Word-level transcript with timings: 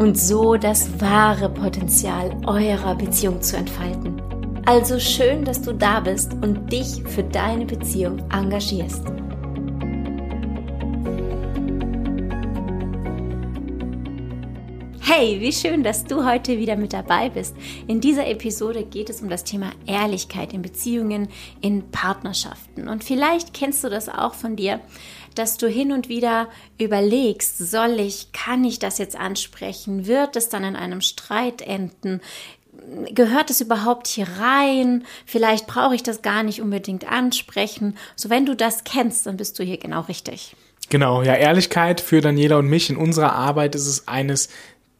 und 0.00 0.18
so 0.18 0.56
das 0.56 0.98
wahre 0.98 1.50
Potenzial 1.50 2.34
eurer 2.46 2.94
Beziehung 2.94 3.42
zu 3.42 3.58
entfalten. 3.58 4.20
Also 4.64 4.98
schön, 4.98 5.44
dass 5.44 5.60
du 5.60 5.74
da 5.74 6.00
bist 6.00 6.32
und 6.40 6.72
dich 6.72 7.02
für 7.04 7.22
deine 7.22 7.66
Beziehung 7.66 8.18
engagierst. 8.30 9.04
Hey, 15.02 15.38
wie 15.40 15.52
schön, 15.52 15.82
dass 15.82 16.04
du 16.04 16.24
heute 16.24 16.56
wieder 16.56 16.76
mit 16.76 16.94
dabei 16.94 17.28
bist. 17.28 17.54
In 17.86 18.00
dieser 18.00 18.26
Episode 18.26 18.84
geht 18.84 19.10
es 19.10 19.20
um 19.20 19.28
das 19.28 19.44
Thema 19.44 19.72
Ehrlichkeit 19.84 20.54
in 20.54 20.62
Beziehungen, 20.62 21.28
in 21.60 21.90
Partnerschaften. 21.90 22.88
Und 22.88 23.04
vielleicht 23.04 23.52
kennst 23.52 23.84
du 23.84 23.90
das 23.90 24.08
auch 24.08 24.32
von 24.32 24.56
dir, 24.56 24.80
dass 25.34 25.56
du 25.56 25.68
hin 25.68 25.92
und 25.92 26.08
wieder 26.08 26.48
überlegst, 26.78 27.58
soll 27.58 28.00
ich, 28.00 28.32
kann 28.32 28.64
ich 28.64 28.78
das 28.78 28.98
jetzt 28.98 29.16
ansprechen? 29.16 30.06
Wird 30.06 30.36
es 30.36 30.48
dann 30.48 30.64
in 30.64 30.76
einem 30.76 31.00
Streit 31.00 31.62
enden? 31.62 32.20
Gehört 33.10 33.50
es 33.50 33.60
überhaupt 33.60 34.06
hier 34.06 34.26
rein? 34.38 35.04
Vielleicht 35.26 35.66
brauche 35.66 35.94
ich 35.94 36.02
das 36.02 36.22
gar 36.22 36.42
nicht 36.42 36.60
unbedingt 36.62 37.10
ansprechen. 37.10 37.96
So, 38.16 38.30
wenn 38.30 38.46
du 38.46 38.56
das 38.56 38.84
kennst, 38.84 39.26
dann 39.26 39.36
bist 39.36 39.58
du 39.58 39.62
hier 39.62 39.78
genau 39.78 40.00
richtig. 40.02 40.56
Genau, 40.88 41.22
ja, 41.22 41.34
Ehrlichkeit 41.34 42.00
für 42.00 42.20
Daniela 42.20 42.56
und 42.56 42.66
mich 42.66 42.90
in 42.90 42.96
unserer 42.96 43.32
Arbeit 43.32 43.74
ist 43.74 43.86
es 43.86 44.08
eines 44.08 44.48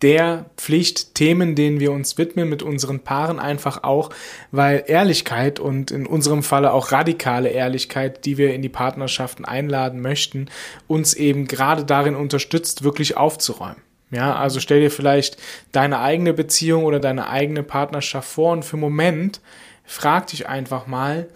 der 0.02 0.46
Pflichtthemen, 0.56 1.54
denen 1.54 1.78
wir 1.78 1.92
uns 1.92 2.16
widmen 2.16 2.48
mit 2.48 2.62
unseren 2.62 3.00
Paaren 3.00 3.38
einfach 3.38 3.84
auch, 3.84 4.10
weil 4.50 4.84
Ehrlichkeit 4.86 5.60
und 5.60 5.90
in 5.90 6.06
unserem 6.06 6.42
Falle 6.42 6.72
auch 6.72 6.92
radikale 6.92 7.50
Ehrlichkeit, 7.50 8.24
die 8.24 8.38
wir 8.38 8.54
in 8.54 8.62
die 8.62 8.68
Partnerschaften 8.68 9.44
einladen 9.44 10.00
möchten, 10.00 10.46
uns 10.86 11.14
eben 11.14 11.46
gerade 11.46 11.84
darin 11.84 12.16
unterstützt, 12.16 12.82
wirklich 12.82 13.16
aufzuräumen. 13.16 13.82
Ja, 14.10 14.34
also 14.34 14.58
stell 14.58 14.80
dir 14.80 14.90
vielleicht 14.90 15.36
deine 15.70 16.00
eigene 16.00 16.32
Beziehung 16.32 16.84
oder 16.84 16.98
deine 16.98 17.28
eigene 17.28 17.62
Partnerschaft 17.62 18.28
vor 18.28 18.52
und 18.52 18.64
für 18.64 18.74
einen 18.74 18.80
Moment 18.80 19.40
frag 19.84 20.28
dich 20.28 20.48
einfach 20.48 20.86
mal, 20.86 21.28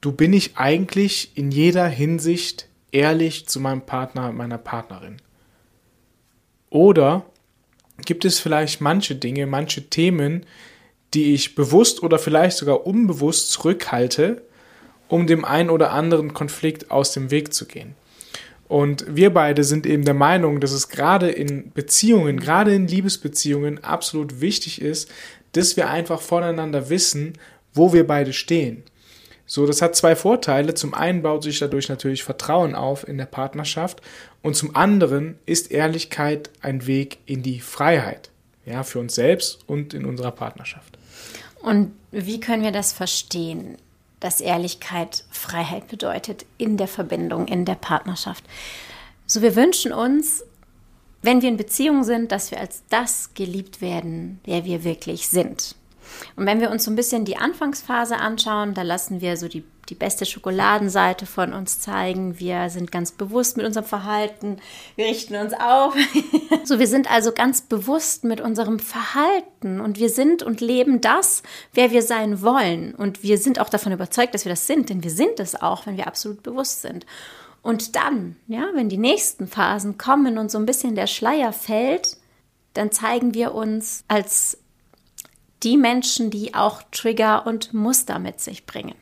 du 0.00 0.12
bin 0.12 0.32
ich 0.32 0.56
eigentlich 0.56 1.36
in 1.36 1.50
jeder 1.50 1.86
Hinsicht 1.86 2.68
ehrlich 2.90 3.46
zu 3.46 3.60
meinem 3.60 3.82
Partner, 3.82 4.32
meiner 4.32 4.58
Partnerin? 4.58 5.18
Oder 6.70 7.26
gibt 8.04 8.24
es 8.24 8.38
vielleicht 8.38 8.80
manche 8.80 9.14
Dinge, 9.14 9.46
manche 9.46 9.88
Themen, 9.88 10.44
die 11.14 11.34
ich 11.34 11.54
bewusst 11.54 12.02
oder 12.02 12.18
vielleicht 12.18 12.58
sogar 12.58 12.86
unbewusst 12.86 13.50
zurückhalte, 13.50 14.42
um 15.08 15.26
dem 15.26 15.44
einen 15.44 15.70
oder 15.70 15.92
anderen 15.92 16.34
Konflikt 16.34 16.90
aus 16.90 17.12
dem 17.12 17.30
Weg 17.30 17.54
zu 17.54 17.66
gehen. 17.66 17.94
Und 18.68 19.04
wir 19.08 19.32
beide 19.32 19.62
sind 19.62 19.86
eben 19.86 20.04
der 20.04 20.14
Meinung, 20.14 20.60
dass 20.60 20.72
es 20.72 20.88
gerade 20.88 21.30
in 21.30 21.70
Beziehungen, 21.72 22.40
gerade 22.40 22.74
in 22.74 22.88
Liebesbeziehungen 22.88 23.84
absolut 23.84 24.40
wichtig 24.40 24.82
ist, 24.82 25.08
dass 25.52 25.76
wir 25.76 25.88
einfach 25.88 26.20
voneinander 26.20 26.90
wissen, 26.90 27.34
wo 27.72 27.92
wir 27.92 28.06
beide 28.06 28.32
stehen. 28.32 28.82
So, 29.46 29.64
das 29.64 29.80
hat 29.80 29.94
zwei 29.94 30.16
Vorteile. 30.16 30.74
Zum 30.74 30.92
einen 30.92 31.22
baut 31.22 31.44
sich 31.44 31.60
dadurch 31.60 31.88
natürlich 31.88 32.24
Vertrauen 32.24 32.74
auf 32.74 33.06
in 33.06 33.16
der 33.16 33.26
Partnerschaft 33.26 34.02
und 34.42 34.56
zum 34.56 34.74
anderen 34.74 35.38
ist 35.46 35.70
Ehrlichkeit 35.70 36.50
ein 36.60 36.86
Weg 36.86 37.18
in 37.26 37.42
die 37.42 37.60
Freiheit, 37.60 38.30
ja, 38.64 38.82
für 38.82 38.98
uns 38.98 39.14
selbst 39.14 39.60
und 39.66 39.94
in 39.94 40.04
unserer 40.04 40.32
Partnerschaft. 40.32 40.98
Und 41.62 41.92
wie 42.10 42.40
können 42.40 42.64
wir 42.64 42.72
das 42.72 42.92
verstehen, 42.92 43.76
dass 44.20 44.40
Ehrlichkeit 44.40 45.24
Freiheit 45.30 45.88
bedeutet 45.88 46.44
in 46.58 46.76
der 46.76 46.88
Verbindung, 46.88 47.46
in 47.46 47.64
der 47.64 47.74
Partnerschaft? 47.76 48.44
So, 49.26 49.42
wir 49.42 49.56
wünschen 49.56 49.92
uns, 49.92 50.44
wenn 51.22 51.42
wir 51.42 51.48
in 51.48 51.56
Beziehung 51.56 52.04
sind, 52.04 52.32
dass 52.32 52.50
wir 52.50 52.60
als 52.60 52.82
das 52.88 53.34
geliebt 53.34 53.80
werden, 53.80 54.40
wer 54.44 54.64
wir 54.64 54.84
wirklich 54.84 55.28
sind. 55.28 55.74
Und 56.36 56.46
wenn 56.46 56.60
wir 56.60 56.70
uns 56.70 56.84
so 56.84 56.90
ein 56.90 56.96
bisschen 56.96 57.24
die 57.24 57.36
Anfangsphase 57.36 58.16
anschauen, 58.16 58.74
da 58.74 58.82
lassen 58.82 59.20
wir 59.20 59.36
so 59.36 59.48
die, 59.48 59.64
die 59.88 59.94
beste 59.94 60.26
Schokoladenseite 60.26 61.26
von 61.26 61.52
uns 61.52 61.80
zeigen. 61.80 62.38
Wir 62.38 62.70
sind 62.70 62.92
ganz 62.92 63.12
bewusst 63.12 63.56
mit 63.56 63.66
unserem 63.66 63.86
Verhalten. 63.86 64.58
Wir 64.96 65.06
richten 65.06 65.36
uns 65.36 65.52
auf. 65.54 65.94
so, 66.64 66.78
wir 66.78 66.88
sind 66.88 67.10
also 67.10 67.32
ganz 67.32 67.62
bewusst 67.62 68.24
mit 68.24 68.40
unserem 68.40 68.78
Verhalten 68.78 69.80
und 69.80 69.98
wir 69.98 70.10
sind 70.10 70.42
und 70.42 70.60
leben 70.60 71.00
das, 71.00 71.42
wer 71.72 71.90
wir 71.90 72.02
sein 72.02 72.42
wollen. 72.42 72.94
Und 72.94 73.22
wir 73.22 73.38
sind 73.38 73.60
auch 73.60 73.68
davon 73.68 73.92
überzeugt, 73.92 74.34
dass 74.34 74.44
wir 74.44 74.50
das 74.50 74.66
sind, 74.66 74.90
denn 74.90 75.02
wir 75.02 75.10
sind 75.10 75.40
es 75.40 75.60
auch, 75.60 75.86
wenn 75.86 75.96
wir 75.96 76.06
absolut 76.06 76.42
bewusst 76.42 76.82
sind. 76.82 77.06
Und 77.62 77.96
dann, 77.96 78.36
ja, 78.46 78.68
wenn 78.74 78.88
die 78.88 78.96
nächsten 78.96 79.48
Phasen 79.48 79.98
kommen 79.98 80.38
und 80.38 80.52
so 80.52 80.58
ein 80.58 80.66
bisschen 80.66 80.94
der 80.94 81.08
Schleier 81.08 81.52
fällt, 81.52 82.16
dann 82.74 82.92
zeigen 82.92 83.34
wir 83.34 83.54
uns 83.54 84.04
als 84.06 84.58
die 85.66 85.76
Menschen, 85.76 86.30
die 86.30 86.54
auch 86.54 86.82
Trigger 86.92 87.46
und 87.46 87.74
Muster 87.74 88.18
mit 88.18 88.40
sich 88.40 88.64
bringen. 88.64 88.94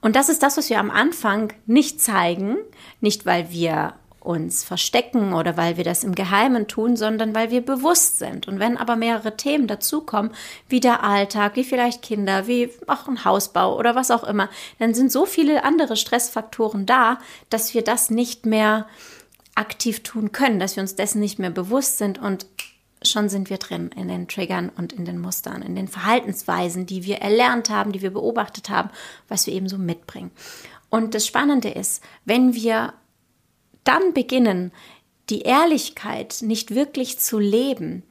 Und 0.00 0.14
das 0.14 0.28
ist 0.28 0.42
das, 0.42 0.56
was 0.56 0.70
wir 0.70 0.78
am 0.78 0.92
Anfang 0.92 1.52
nicht 1.66 2.00
zeigen, 2.00 2.56
nicht 3.00 3.26
weil 3.26 3.50
wir 3.50 3.94
uns 4.20 4.64
verstecken 4.64 5.32
oder 5.34 5.56
weil 5.56 5.76
wir 5.76 5.84
das 5.84 6.04
im 6.04 6.14
Geheimen 6.14 6.68
tun, 6.68 6.96
sondern 6.96 7.34
weil 7.34 7.50
wir 7.50 7.60
bewusst 7.60 8.18
sind. 8.18 8.46
Und 8.48 8.60
wenn 8.60 8.76
aber 8.76 8.96
mehrere 8.96 9.36
Themen 9.36 9.66
dazukommen, 9.66 10.32
wie 10.68 10.80
der 10.80 11.02
Alltag, 11.02 11.56
wie 11.56 11.64
vielleicht 11.64 12.02
Kinder, 12.02 12.46
wie 12.46 12.70
auch 12.86 13.08
ein 13.08 13.24
Hausbau 13.24 13.76
oder 13.76 13.94
was 13.94 14.10
auch 14.12 14.24
immer, 14.24 14.48
dann 14.78 14.94
sind 14.94 15.10
so 15.10 15.26
viele 15.26 15.64
andere 15.64 15.96
Stressfaktoren 15.96 16.86
da, 16.86 17.18
dass 17.50 17.74
wir 17.74 17.82
das 17.82 18.10
nicht 18.10 18.46
mehr 18.46 18.86
aktiv 19.56 20.02
tun 20.04 20.32
können, 20.32 20.60
dass 20.60 20.76
wir 20.76 20.82
uns 20.82 20.96
dessen 20.96 21.20
nicht 21.20 21.38
mehr 21.38 21.50
bewusst 21.50 21.98
sind 21.98 22.18
und 22.18 22.46
schon 23.10 23.28
sind 23.28 23.50
wir 23.50 23.58
drin 23.58 23.90
in 23.96 24.08
den 24.08 24.28
Triggern 24.28 24.70
und 24.70 24.92
in 24.92 25.04
den 25.04 25.18
Mustern, 25.18 25.62
in 25.62 25.74
den 25.74 25.88
Verhaltensweisen, 25.88 26.86
die 26.86 27.04
wir 27.04 27.16
erlernt 27.16 27.70
haben, 27.70 27.92
die 27.92 28.02
wir 28.02 28.10
beobachtet 28.10 28.70
haben, 28.70 28.90
was 29.28 29.46
wir 29.46 29.54
eben 29.54 29.68
so 29.68 29.78
mitbringen. 29.78 30.30
Und 30.90 31.14
das 31.14 31.26
Spannende 31.26 31.70
ist, 31.70 32.02
wenn 32.24 32.54
wir 32.54 32.94
dann 33.84 34.12
beginnen, 34.12 34.72
die 35.30 35.42
Ehrlichkeit 35.42 36.38
nicht 36.40 36.74
wirklich 36.74 37.18
zu 37.18 37.38
leben, 37.38 38.04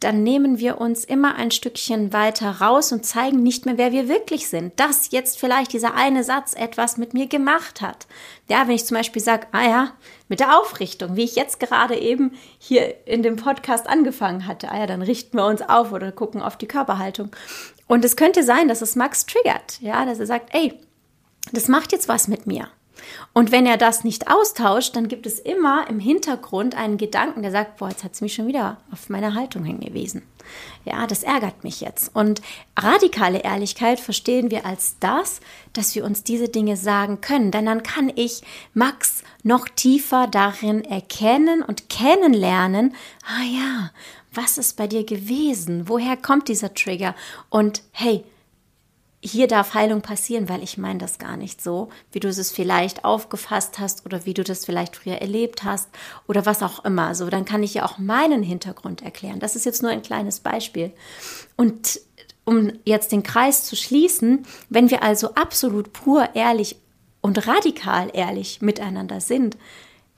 dann 0.00 0.22
nehmen 0.22 0.58
wir 0.58 0.80
uns 0.80 1.04
immer 1.04 1.34
ein 1.34 1.50
Stückchen 1.50 2.12
weiter 2.12 2.50
raus 2.62 2.90
und 2.90 3.04
zeigen 3.04 3.42
nicht 3.42 3.66
mehr, 3.66 3.76
wer 3.76 3.92
wir 3.92 4.08
wirklich 4.08 4.48
sind. 4.48 4.80
Dass 4.80 5.10
jetzt 5.10 5.38
vielleicht 5.38 5.74
dieser 5.74 5.94
eine 5.94 6.24
Satz 6.24 6.54
etwas 6.54 6.96
mit 6.96 7.12
mir 7.12 7.26
gemacht 7.26 7.82
hat. 7.82 8.06
Ja, 8.48 8.66
wenn 8.66 8.74
ich 8.74 8.86
zum 8.86 8.96
Beispiel 8.96 9.20
sage, 9.20 9.46
ah 9.52 9.62
ja, 9.62 9.92
mit 10.30 10.40
der 10.40 10.58
Aufrichtung, 10.58 11.16
wie 11.16 11.24
ich 11.24 11.34
jetzt 11.34 11.60
gerade 11.60 11.98
eben 11.98 12.32
hier 12.58 13.06
in 13.06 13.22
dem 13.22 13.36
Podcast 13.36 13.88
angefangen 13.88 14.46
hatte, 14.46 14.70
ah 14.70 14.78
ja, 14.78 14.86
dann 14.86 15.02
richten 15.02 15.36
wir 15.36 15.44
uns 15.44 15.60
auf 15.60 15.92
oder 15.92 16.12
gucken 16.12 16.40
auf 16.40 16.56
die 16.56 16.68
Körperhaltung. 16.68 17.30
Und 17.88 18.04
es 18.04 18.16
könnte 18.16 18.44
sein, 18.44 18.68
dass 18.68 18.80
es 18.80 18.94
Max 18.94 19.26
triggert, 19.26 19.80
ja, 19.80 20.06
dass 20.06 20.20
er 20.20 20.26
sagt, 20.26 20.54
ey, 20.54 20.72
das 21.52 21.66
macht 21.66 21.90
jetzt 21.90 22.08
was 22.08 22.28
mit 22.28 22.46
mir. 22.46 22.68
Und 23.32 23.52
wenn 23.52 23.66
er 23.66 23.76
das 23.76 24.04
nicht 24.04 24.30
austauscht, 24.30 24.96
dann 24.96 25.08
gibt 25.08 25.26
es 25.26 25.38
immer 25.38 25.88
im 25.88 26.00
Hintergrund 26.00 26.76
einen 26.76 26.96
Gedanken, 26.96 27.42
der 27.42 27.50
sagt, 27.50 27.78
boah, 27.78 27.88
jetzt 27.88 28.04
hat 28.04 28.12
es 28.14 28.20
mich 28.20 28.34
schon 28.34 28.46
wieder 28.46 28.78
auf 28.92 29.08
meine 29.08 29.34
Haltung 29.34 29.64
hingewiesen. 29.64 30.22
Ja, 30.84 31.06
das 31.06 31.22
ärgert 31.22 31.62
mich 31.64 31.80
jetzt. 31.80 32.14
Und 32.14 32.40
radikale 32.76 33.42
Ehrlichkeit 33.42 34.00
verstehen 34.00 34.50
wir 34.50 34.66
als 34.66 34.96
das, 34.98 35.40
dass 35.72 35.94
wir 35.94 36.04
uns 36.04 36.24
diese 36.24 36.48
Dinge 36.48 36.76
sagen 36.76 37.20
können. 37.20 37.50
Denn 37.50 37.66
dann 37.66 37.82
kann 37.82 38.10
ich 38.14 38.42
Max 38.74 39.22
noch 39.42 39.68
tiefer 39.68 40.26
darin 40.26 40.84
erkennen 40.84 41.62
und 41.62 41.88
kennenlernen, 41.88 42.94
ah 43.24 43.44
ja, 43.44 43.90
was 44.32 44.58
ist 44.58 44.76
bei 44.76 44.86
dir 44.86 45.04
gewesen? 45.04 45.88
Woher 45.88 46.16
kommt 46.16 46.48
dieser 46.48 46.72
Trigger? 46.74 47.14
Und 47.48 47.82
hey, 47.92 48.24
hier 49.22 49.48
darf 49.48 49.74
Heilung 49.74 50.00
passieren, 50.00 50.48
weil 50.48 50.62
ich 50.62 50.78
meine 50.78 50.98
das 50.98 51.18
gar 51.18 51.36
nicht 51.36 51.62
so, 51.62 51.90
wie 52.10 52.20
du 52.20 52.28
es 52.28 52.50
vielleicht 52.50 53.04
aufgefasst 53.04 53.78
hast 53.78 54.06
oder 54.06 54.24
wie 54.24 54.32
du 54.32 54.42
das 54.42 54.64
vielleicht 54.64 54.96
früher 54.96 55.16
erlebt 55.16 55.62
hast 55.62 55.88
oder 56.26 56.46
was 56.46 56.62
auch 56.62 56.84
immer. 56.84 57.14
So, 57.14 57.28
dann 57.28 57.44
kann 57.44 57.62
ich 57.62 57.74
ja 57.74 57.84
auch 57.84 57.98
meinen 57.98 58.42
Hintergrund 58.42 59.02
erklären. 59.02 59.38
Das 59.38 59.56
ist 59.56 59.66
jetzt 59.66 59.82
nur 59.82 59.90
ein 59.90 60.02
kleines 60.02 60.40
Beispiel. 60.40 60.92
Und 61.56 62.00
um 62.44 62.72
jetzt 62.84 63.12
den 63.12 63.22
Kreis 63.22 63.64
zu 63.64 63.76
schließen, 63.76 64.46
wenn 64.70 64.90
wir 64.90 65.02
also 65.02 65.34
absolut 65.34 65.92
pur 65.92 66.30
ehrlich 66.34 66.76
und 67.20 67.46
radikal 67.46 68.10
ehrlich 68.14 68.62
miteinander 68.62 69.20
sind, 69.20 69.58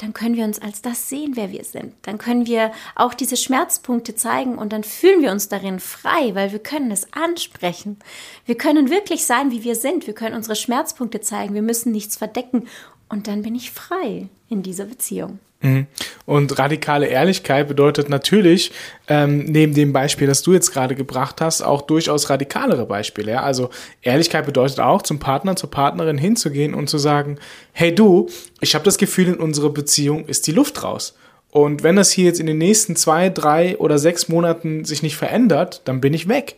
dann 0.03 0.15
können 0.15 0.35
wir 0.35 0.45
uns 0.45 0.61
als 0.61 0.83
das 0.83 1.09
sehen, 1.09 1.37
wer 1.37 1.53
wir 1.53 1.63
sind. 1.63 1.95
Dann 2.03 2.19
können 2.19 2.49
wir 2.49 2.73
auch 2.97 3.15
diese 3.15 3.37
Schmerzpunkte 3.37 4.17
zeigen 4.17 4.59
und 4.59 4.73
dann 4.73 4.83
fühlen 4.83 5.23
wir 5.23 5.31
uns 5.31 5.49
darin 5.49 5.79
frei, 5.79 6.35
weil 6.35 6.51
wir 6.51 6.59
können 6.59 6.91
es 6.91 7.13
ansprechen. 7.13 8.01
Wir 8.45 8.57
können 8.57 8.91
wirklich 8.91 9.25
sein, 9.25 9.53
wie 9.53 9.63
wir 9.63 9.77
sind. 9.77 10.09
Wir 10.09 10.15
können 10.15 10.35
unsere 10.35 10.57
Schmerzpunkte 10.57 11.21
zeigen. 11.21 11.55
Wir 11.55 11.63
müssen 11.63 11.93
nichts 11.93 12.17
verdecken. 12.17 12.67
Und 13.12 13.29
dann 13.29 13.43
bin 13.43 13.55
ich 13.55 13.70
frei 13.70 14.29
in 14.49 14.62
dieser 14.62 14.87
Beziehung. 14.87 15.38
Mhm. 15.61 15.87
Und 16.25 16.59
radikale 16.59 17.06
Ehrlichkeit 17.06 17.69
bedeutet 17.69 18.09
natürlich, 18.09 18.73
ähm, 19.06 19.44
neben 19.44 19.75
dem 19.75 19.93
Beispiel, 19.93 20.26
das 20.26 20.41
du 20.41 20.55
jetzt 20.55 20.73
gerade 20.73 20.94
gebracht 20.94 21.43
hast, 21.43 21.61
auch 21.61 21.82
durchaus 21.82 22.31
radikalere 22.31 22.87
Beispiele. 22.87 23.32
Ja? 23.32 23.43
Also 23.43 23.69
Ehrlichkeit 24.00 24.47
bedeutet 24.47 24.81
auch, 24.81 25.03
zum 25.03 25.19
Partner, 25.19 25.56
zur 25.56 25.70
Partnerin 25.70 26.17
hinzugehen 26.17 26.73
und 26.73 26.88
zu 26.88 26.97
sagen, 26.97 27.37
hey 27.73 27.94
du, 27.94 28.31
ich 28.62 28.75
habe 28.75 28.87
das 28.87 28.97
Gefühl, 28.97 29.29
in 29.29 29.37
unserer 29.37 29.70
Beziehung 29.70 30.25
ist 30.25 30.47
die 30.47 30.53
Luft 30.53 30.82
raus. 30.82 31.15
Und 31.50 31.82
wenn 31.82 31.97
das 31.97 32.11
hier 32.12 32.25
jetzt 32.25 32.41
in 32.41 32.47
den 32.47 32.56
nächsten 32.56 32.97
zwei, 32.97 33.29
drei 33.29 33.76
oder 33.76 33.99
sechs 33.99 34.29
Monaten 34.29 34.87
sich 34.87 35.03
nicht 35.03 35.17
verändert, 35.17 35.82
dann 35.85 36.00
bin 36.00 36.15
ich 36.15 36.29
weg. 36.29 36.56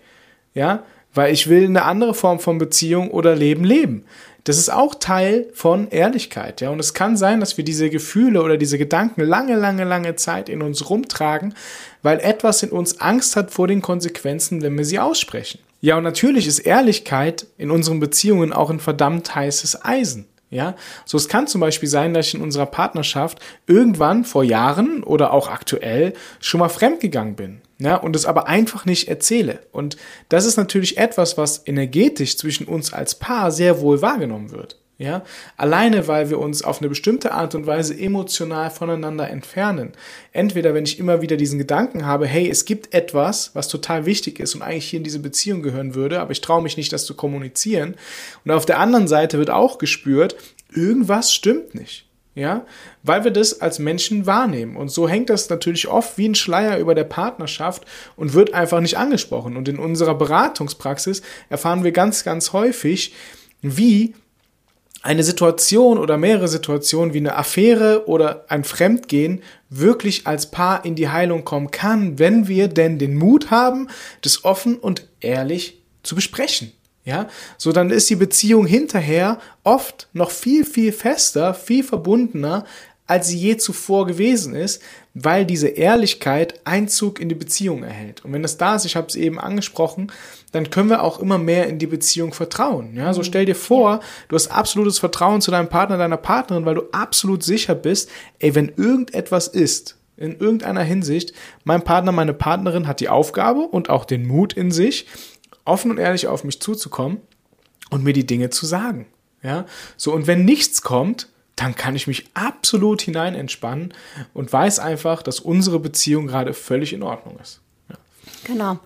Ja, 0.54 0.84
weil 1.14 1.32
ich 1.32 1.48
will 1.48 1.64
eine 1.64 1.84
andere 1.84 2.14
Form 2.14 2.38
von 2.38 2.58
Beziehung 2.58 3.10
oder 3.10 3.34
Leben 3.34 3.64
leben. 3.64 4.04
Das 4.44 4.58
ist 4.58 4.70
auch 4.70 4.94
Teil 4.94 5.46
von 5.55 5.88
Ehrlichkeit, 5.88 6.61
ja. 6.61 6.69
Und 6.69 6.79
es 6.79 6.93
kann 6.93 7.17
sein, 7.17 7.41
dass 7.41 7.56
wir 7.56 7.64
diese 7.64 7.88
Gefühle 7.88 8.43
oder 8.43 8.58
diese 8.58 8.76
Gedanken 8.76 9.23
lange, 9.23 9.56
lange, 9.56 9.85
lange 9.85 10.17
Zeit 10.17 10.50
in 10.50 10.61
uns 10.61 10.91
rumtragen, 10.91 11.55
weil 12.02 12.20
etwas 12.20 12.62
in 12.62 12.69
uns 12.69 13.00
Angst 13.00 13.37
hat 13.37 13.50
vor 13.50 13.69
den 13.69 13.81
Konsequenzen, 13.81 14.61
wenn 14.61 14.76
wir 14.76 14.85
sie 14.85 14.99
aussprechen. 14.99 15.61
Ja, 15.81 15.96
und 15.96 16.05
natürlich 16.05 16.46
ist 16.46 16.58
Ehrlichkeit 16.58 17.46
in 17.56 17.70
unseren 17.70 18.00
Beziehungen 18.00 18.52
auch 18.52 18.69
ein 18.69 18.81
verdammt 18.81 19.35
heißes 19.35 19.82
Eisen. 19.82 20.26
Ja, 20.50 20.76
so 21.05 21.17
es 21.17 21.29
kann 21.29 21.49
zum 21.49 21.61
Beispiel 21.61 21.88
sein, 21.88 22.14
dass 22.14 22.29
ich 22.29 22.35
in 22.35 22.43
unserer 22.43 22.67
Partnerschaft 22.67 23.41
irgendwann 23.67 24.25
vor 24.25 24.44
Jahren 24.44 25.02
oder 25.02 25.32
auch 25.32 25.49
aktuell 25.49 26.12
schon 26.38 26.61
mal 26.61 26.69
fremdgegangen 26.69 27.35
bin 27.35 27.61
ja, 27.78 27.96
und 27.96 28.14
es 28.14 28.26
aber 28.26 28.46
einfach 28.46 28.84
nicht 28.84 29.08
erzähle. 29.08 29.60
Und 29.72 29.96
das 30.28 30.44
ist 30.44 30.56
natürlich 30.56 30.96
etwas, 30.96 31.36
was 31.36 31.66
energetisch 31.66 32.36
zwischen 32.36 32.66
uns 32.66 32.92
als 32.92 33.16
Paar 33.16 33.50
sehr 33.50 33.80
wohl 33.80 34.00
wahrgenommen 34.00 34.52
wird. 34.52 34.78
Ja, 34.96 35.24
alleine 35.56 36.06
weil 36.06 36.30
wir 36.30 36.38
uns 36.38 36.62
auf 36.62 36.78
eine 36.80 36.88
bestimmte 36.88 37.32
Art 37.32 37.56
und 37.56 37.66
Weise 37.66 37.98
emotional 37.98 38.70
voneinander 38.70 39.28
entfernen. 39.28 39.90
Entweder 40.30 40.72
wenn 40.72 40.84
ich 40.84 41.00
immer 41.00 41.20
wieder 41.20 41.36
diesen 41.36 41.58
Gedanken 41.58 42.06
habe, 42.06 42.28
hey, 42.28 42.48
es 42.48 42.64
gibt 42.64 42.94
etwas, 42.94 43.50
was 43.54 43.66
total 43.66 44.06
wichtig 44.06 44.38
ist 44.38 44.54
und 44.54 44.62
eigentlich 44.62 44.88
hier 44.88 44.98
in 44.98 45.04
diese 45.04 45.18
Beziehung 45.18 45.62
gehören 45.62 45.96
würde, 45.96 46.20
aber 46.20 46.30
ich 46.30 46.42
traue 46.42 46.62
mich 46.62 46.76
nicht, 46.76 46.92
das 46.92 47.06
zu 47.06 47.14
kommunizieren. 47.14 47.96
Und 48.44 48.52
auf 48.52 48.66
der 48.66 48.78
anderen 48.78 49.08
Seite 49.08 49.38
wird 49.38 49.50
auch 49.50 49.78
gespürt, 49.78 50.36
irgendwas 50.72 51.32
stimmt 51.32 51.74
nicht 51.74 52.06
ja, 52.34 52.66
weil 53.02 53.25
wir 53.25 53.31
das 53.31 53.60
als 53.60 53.78
Menschen 53.78 54.26
wahrnehmen. 54.26 54.76
Und 54.76 54.88
so 54.88 55.08
hängt 55.08 55.31
das 55.31 55.48
natürlich 55.48 55.86
oft 55.88 56.19
wie 56.19 56.28
ein 56.28 56.34
Schleier 56.34 56.78
über 56.78 56.94
der 56.94 57.04
Partnerschaft 57.04 57.84
und 58.16 58.34
wird 58.34 58.54
einfach 58.54 58.81
nicht 58.81 58.98
angesprochen. 58.98 59.56
Und 59.56 59.69
in 59.69 59.78
unserer 59.78 60.14
Beratungspraxis 60.14 61.22
erfahren 61.48 61.84
wir 61.84 61.92
ganz, 61.92 62.25
ganz 62.25 62.52
häufig, 62.52 63.14
wie 63.62 64.14
eine 65.02 65.22
Situation 65.22 65.98
oder 65.98 66.16
mehrere 66.16 66.48
Situationen 66.48 67.12
wie 67.12 67.19
eine 67.19 67.36
Affäre 67.36 68.08
oder 68.08 68.46
ein 68.48 68.64
Fremdgehen 68.64 69.42
wirklich 69.69 70.26
als 70.26 70.50
Paar 70.50 70.84
in 70.84 70.94
die 70.94 71.10
Heilung 71.10 71.44
kommen 71.44 71.70
kann, 71.70 72.19
wenn 72.19 72.48
wir 72.48 72.69
denn 72.69 72.98
den 72.98 73.14
Mut 73.14 73.50
haben, 73.50 73.88
das 74.22 74.44
offen 74.44 74.76
und 74.76 75.06
ehrlich 75.20 75.82
zu 76.02 76.14
besprechen. 76.14 76.72
Ja, 77.04 77.28
so 77.58 77.72
dann 77.72 77.90
ist 77.90 78.08
die 78.08 78.16
Beziehung 78.16 78.66
hinterher 78.66 79.38
oft 79.62 80.08
noch 80.14 80.30
viel, 80.30 80.64
viel 80.64 80.90
fester, 80.90 81.52
viel 81.52 81.84
verbundener, 81.84 82.64
als 83.06 83.28
sie 83.28 83.36
je 83.36 83.58
zuvor 83.58 84.06
gewesen 84.06 84.54
ist, 84.54 84.82
weil 85.12 85.44
diese 85.44 85.68
Ehrlichkeit 85.68 86.60
Einzug 86.64 87.20
in 87.20 87.28
die 87.28 87.34
Beziehung 87.34 87.82
erhält. 87.82 88.24
Und 88.24 88.32
wenn 88.32 88.42
das 88.42 88.56
da 88.56 88.74
ist, 88.74 88.86
ich 88.86 88.96
habe 88.96 89.06
es 89.08 89.14
eben 89.14 89.38
angesprochen, 89.38 90.10
dann 90.52 90.70
können 90.70 90.88
wir 90.88 91.02
auch 91.02 91.20
immer 91.20 91.36
mehr 91.36 91.68
in 91.68 91.78
die 91.78 91.86
Beziehung 91.86 92.32
vertrauen. 92.32 92.96
Ja, 92.96 93.12
so 93.12 93.20
mhm. 93.20 93.24
stell 93.24 93.44
dir 93.44 93.54
vor, 93.54 94.00
du 94.28 94.36
hast 94.36 94.48
absolutes 94.48 94.98
Vertrauen 94.98 95.42
zu 95.42 95.50
deinem 95.50 95.68
Partner, 95.68 95.98
deiner 95.98 96.16
Partnerin, 96.16 96.64
weil 96.64 96.76
du 96.76 96.84
absolut 96.92 97.42
sicher 97.42 97.74
bist, 97.74 98.08
ey, 98.38 98.54
wenn 98.54 98.72
irgendetwas 98.76 99.48
ist, 99.48 99.98
in 100.16 100.38
irgendeiner 100.38 100.82
Hinsicht, 100.82 101.32
mein 101.64 101.82
Partner, 101.82 102.12
meine 102.12 102.34
Partnerin 102.34 102.86
hat 102.86 103.00
die 103.00 103.08
Aufgabe 103.08 103.62
und 103.62 103.90
auch 103.90 104.04
den 104.04 104.26
Mut 104.26 104.52
in 104.52 104.70
sich, 104.70 105.06
offen 105.64 105.90
und 105.90 105.99
ehrlich 105.99 106.26
auf 106.26 106.44
mich 106.44 106.61
zuzukommen 106.61 107.20
und 107.90 108.05
mir 108.05 108.12
die 108.12 108.26
Dinge 108.26 108.50
zu 108.50 108.66
sagen. 108.66 109.06
Ja, 109.43 109.66
so 109.96 110.12
und 110.12 110.26
wenn 110.26 110.44
nichts 110.44 110.82
kommt, 110.82 111.28
dann 111.56 111.75
kann 111.76 111.94
ich 111.94 112.06
mich 112.06 112.31
absolut 112.34 113.02
hinein 113.02 113.34
entspannen 113.34 113.94
und 114.32 114.52
weiß 114.52 114.78
einfach, 114.78 115.22
dass 115.22 115.38
unsere 115.38 115.78
Beziehung 115.78 116.26
gerade 116.26 116.55
völlig 116.55 116.93
in 116.93 117.02
Ordnung 117.02 117.38
ist. 117.40 117.61
Ja. 117.88 117.96
Genau. 118.44 118.78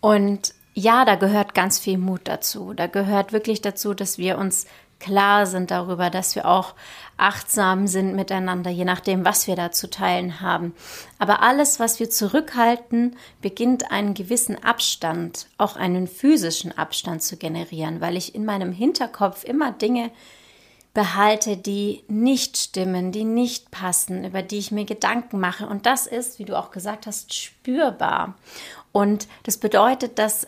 Und 0.00 0.54
ja, 0.74 1.04
da 1.04 1.16
gehört 1.16 1.54
ganz 1.54 1.78
viel 1.78 1.98
Mut 1.98 2.22
dazu. 2.24 2.72
Da 2.74 2.86
gehört 2.86 3.32
wirklich 3.32 3.60
dazu, 3.60 3.94
dass 3.94 4.18
wir 4.18 4.38
uns 4.38 4.66
klar 5.02 5.46
sind 5.46 5.70
darüber, 5.70 6.08
dass 6.08 6.34
wir 6.34 6.46
auch 6.46 6.74
achtsam 7.18 7.86
sind 7.86 8.14
miteinander, 8.14 8.70
je 8.70 8.84
nachdem, 8.84 9.24
was 9.24 9.46
wir 9.46 9.56
da 9.56 9.70
zu 9.70 9.90
teilen 9.90 10.40
haben. 10.40 10.74
Aber 11.18 11.42
alles, 11.42 11.78
was 11.78 12.00
wir 12.00 12.08
zurückhalten, 12.08 13.16
beginnt 13.42 13.90
einen 13.90 14.14
gewissen 14.14 14.62
Abstand, 14.62 15.48
auch 15.58 15.76
einen 15.76 16.06
physischen 16.06 16.76
Abstand 16.78 17.22
zu 17.22 17.36
generieren, 17.36 18.00
weil 18.00 18.16
ich 18.16 18.34
in 18.34 18.44
meinem 18.44 18.72
Hinterkopf 18.72 19.44
immer 19.44 19.72
Dinge 19.72 20.10
behalte, 20.94 21.56
die 21.56 22.04
nicht 22.08 22.56
stimmen, 22.56 23.12
die 23.12 23.24
nicht 23.24 23.70
passen, 23.70 24.24
über 24.24 24.42
die 24.42 24.58
ich 24.58 24.72
mir 24.72 24.84
Gedanken 24.84 25.40
mache. 25.40 25.66
Und 25.66 25.86
das 25.86 26.06
ist, 26.06 26.38
wie 26.38 26.44
du 26.44 26.58
auch 26.58 26.70
gesagt 26.70 27.06
hast, 27.06 27.34
spürbar. 27.34 28.34
Und 28.92 29.26
das 29.44 29.56
bedeutet, 29.58 30.18
dass 30.18 30.46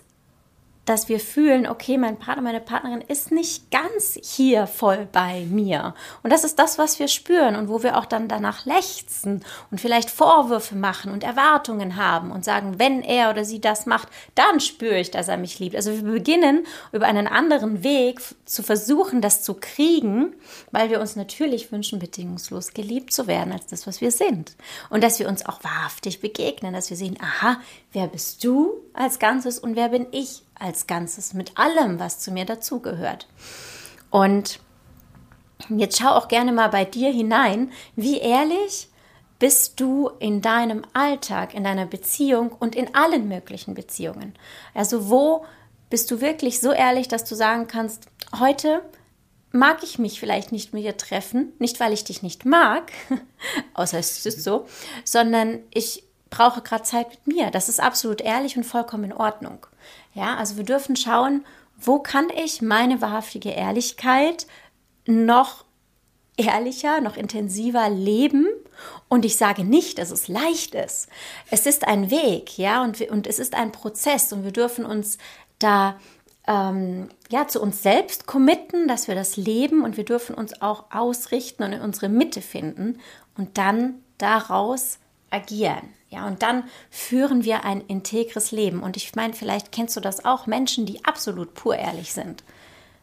dass 0.85 1.09
wir 1.09 1.19
fühlen, 1.21 1.67
okay, 1.67 1.97
mein 1.99 2.19
Partner, 2.19 2.43
meine 2.43 2.61
Partnerin 2.61 3.01
ist 3.01 3.33
nicht 3.33 3.71
ganz 3.71 4.19
hier 4.23 4.67
voll 4.67 5.09
bei 5.11 5.47
mir. 5.51 5.95
Und 6.23 6.33
das 6.33 6.45
ist 6.45 6.59
das, 6.59 6.79
was 6.79 6.99
wir 6.99 7.09
spüren 7.09 7.57
und 7.57 7.69
wo 7.69 7.83
wir 7.83 7.97
auch 7.97 8.05
dann 8.05 8.29
danach 8.29 8.67
lechzen 8.67 9.45
und 9.71 9.81
vielleicht 9.81 10.11
Vorwürfe 10.11 10.77
machen 10.77 11.13
und 11.13 11.25
Erwartungen 11.25 11.97
haben 11.97 12.31
und 12.31 12.45
sagen, 12.45 12.79
wenn 12.79 13.03
er 13.03 13.31
oder 13.31 13.45
sie 13.45 13.61
das 13.61 13.87
macht, 13.87 14.09
dann 14.35 14.61
spüre 14.61 14.99
ich, 14.99 15.11
dass 15.11 15.29
er 15.29 15.37
mich 15.37 15.59
liebt. 15.59 15.77
Also 15.77 15.93
wir 15.93 16.03
beginnen 16.03 16.67
über 16.93 17.07
einen 17.07 17.27
anderen 17.27 17.83
Weg 17.83 18.21
zu 18.45 18.63
versuchen, 18.63 19.21
das 19.21 19.43
zu 19.43 19.55
kriegen, 19.55 20.35
weil 20.71 20.91
wir 20.91 21.01
uns 21.01 21.17
natürlich 21.17 21.73
wünschen, 21.73 21.99
bedingungslos 21.99 22.75
geliebt 22.75 23.13
zu 23.13 23.27
werden 23.27 23.53
als 23.53 23.67
das, 23.67 23.87
was 23.87 24.01
wir 24.01 24.11
sind. 24.11 24.57
Und 24.91 25.03
dass 25.03 25.19
wir 25.19 25.29
uns 25.29 25.47
auch 25.47 25.65
wahrhaftig 25.65 26.21
begegnen, 26.21 26.75
dass 26.75 26.91
wir 26.91 26.97
sehen, 26.97 27.17
aha, 27.21 27.59
wer 27.93 28.07
bist 28.07 28.45
du 28.45 28.73
als 28.93 29.19
Ganzes 29.19 29.59
und 29.59 29.77
wer 29.77 29.89
bin 29.89 30.07
ich 30.11 30.43
als 30.65 30.87
Ganzes 30.87 31.35
mit 31.35 31.57
allem, 31.59 32.01
was 32.01 32.19
zu 32.19 32.33
mir 32.33 32.47
dazugehört. 32.47 33.29
Und 34.11 34.61
jetzt 35.69 35.99
schau 35.99 36.11
auch 36.11 36.29
gerne 36.29 36.53
mal 36.53 36.69
bei 36.69 36.85
dir 36.85 37.13
hinein, 37.13 37.71
wie 37.97 38.19
ehrlich 38.19 38.89
bist 39.39 39.79
du 39.79 40.11
in 40.21 40.41
deinem 40.41 40.83
Alltag, 40.95 41.55
in 41.55 41.65
deiner 41.65 41.87
Beziehung 41.87 42.51
und 42.51 42.75
in 42.75 42.95
allen 42.95 43.29
möglichen 43.29 43.75
Beziehungen. 43.75 44.35
Also 44.73 45.11
wo 45.11 45.45
bist 45.91 46.11
du 46.11 46.21
wirklich 46.21 46.61
so 46.61 46.73
ehrlich, 46.73 47.09
dass 47.09 47.25
du 47.25 47.35
sagen 47.35 47.67
kannst, 47.67 48.07
heute 48.39 48.81
mag 49.53 49.83
ich 49.83 49.99
mich 49.99 50.19
vielleicht 50.19 50.51
nicht 50.51 50.73
mit 50.73 50.85
dir 50.85 50.97
treffen, 50.97 51.53
nicht 51.59 51.79
weil 51.79 51.93
ich 51.93 52.05
dich 52.05 52.23
nicht 52.23 52.45
mag, 52.45 52.91
außer 53.75 53.99
es 53.99 54.25
ist 54.25 54.43
so, 54.43 54.67
sondern 55.05 55.61
ich 55.73 56.05
brauche 56.35 56.63
gerade 56.63 56.85
Zeit 56.85 57.11
mit 57.11 57.37
mir. 57.37 57.51
Das 57.51 57.69
ist 57.69 57.81
absolut 57.81 58.21
ehrlich 58.21 58.57
und 58.57 58.65
vollkommen 58.65 59.05
in 59.05 59.13
Ordnung. 59.13 59.67
Ja, 60.15 60.37
also 60.37 60.57
wir 60.57 60.65
dürfen 60.65 60.97
schauen, 60.97 61.45
wo 61.79 61.99
kann 61.99 62.29
ich 62.31 62.63
meine 62.63 63.01
wahrhaftige 63.01 63.51
Ehrlichkeit 63.51 64.47
noch 65.07 65.65
ehrlicher, 66.37 67.01
noch 67.01 67.17
intensiver 67.17 67.89
leben. 67.89 68.47
Und 69.09 69.25
ich 69.25 69.37
sage 69.37 69.65
nicht, 69.65 69.99
dass 69.99 70.11
es 70.11 70.27
leicht 70.27 70.75
ist. 70.75 71.09
Es 71.51 71.67
ist 71.67 71.87
ein 71.87 72.11
Weg, 72.11 72.59
ja, 72.59 72.83
und, 72.83 73.01
und 73.03 73.27
es 73.27 73.39
ist 73.39 73.55
ein 73.55 73.71
Prozess 73.71 74.33
und 74.33 74.43
wir 74.43 74.51
dürfen 74.51 74.85
uns 74.85 75.19
da 75.61 75.97
ähm, 76.49 77.09
ja, 77.29 77.47
zu 77.47 77.63
uns 77.63 77.83
selbst 77.83 78.27
committen, 78.27 78.89
dass 78.89 79.07
wir 79.07 79.15
das 79.15 79.37
leben 79.37 79.85
und 79.85 79.97
wir 79.97 80.05
dürfen 80.05 80.35
uns 80.35 80.61
auch 80.61 80.87
ausrichten 80.91 81.63
und 81.63 81.73
in 81.73 81.81
unsere 81.81 82.09
Mitte 82.09 82.43
finden 82.43 82.99
und 83.37 83.57
dann 83.57 84.03
daraus 84.19 84.99
agieren. 85.31 85.89
Ja, 86.15 86.29
und 86.29 86.43
dann 86.43 86.63
führen 86.91 87.43
wir 87.43 87.65
ein 87.65 87.81
integres 87.81 88.53
Leben. 88.53 88.85
Und 88.85 88.97
ich 88.97 89.17
meine, 89.17 89.33
vielleicht 89.33 89.73
kennst 89.73 89.97
du 89.97 90.01
das 90.01 90.25
auch, 90.25 90.47
Menschen, 90.47 90.87
die 90.87 91.05
absolut 91.05 91.55
pur 91.55 91.77
ehrlich 91.77 92.13
sind. 92.13 92.45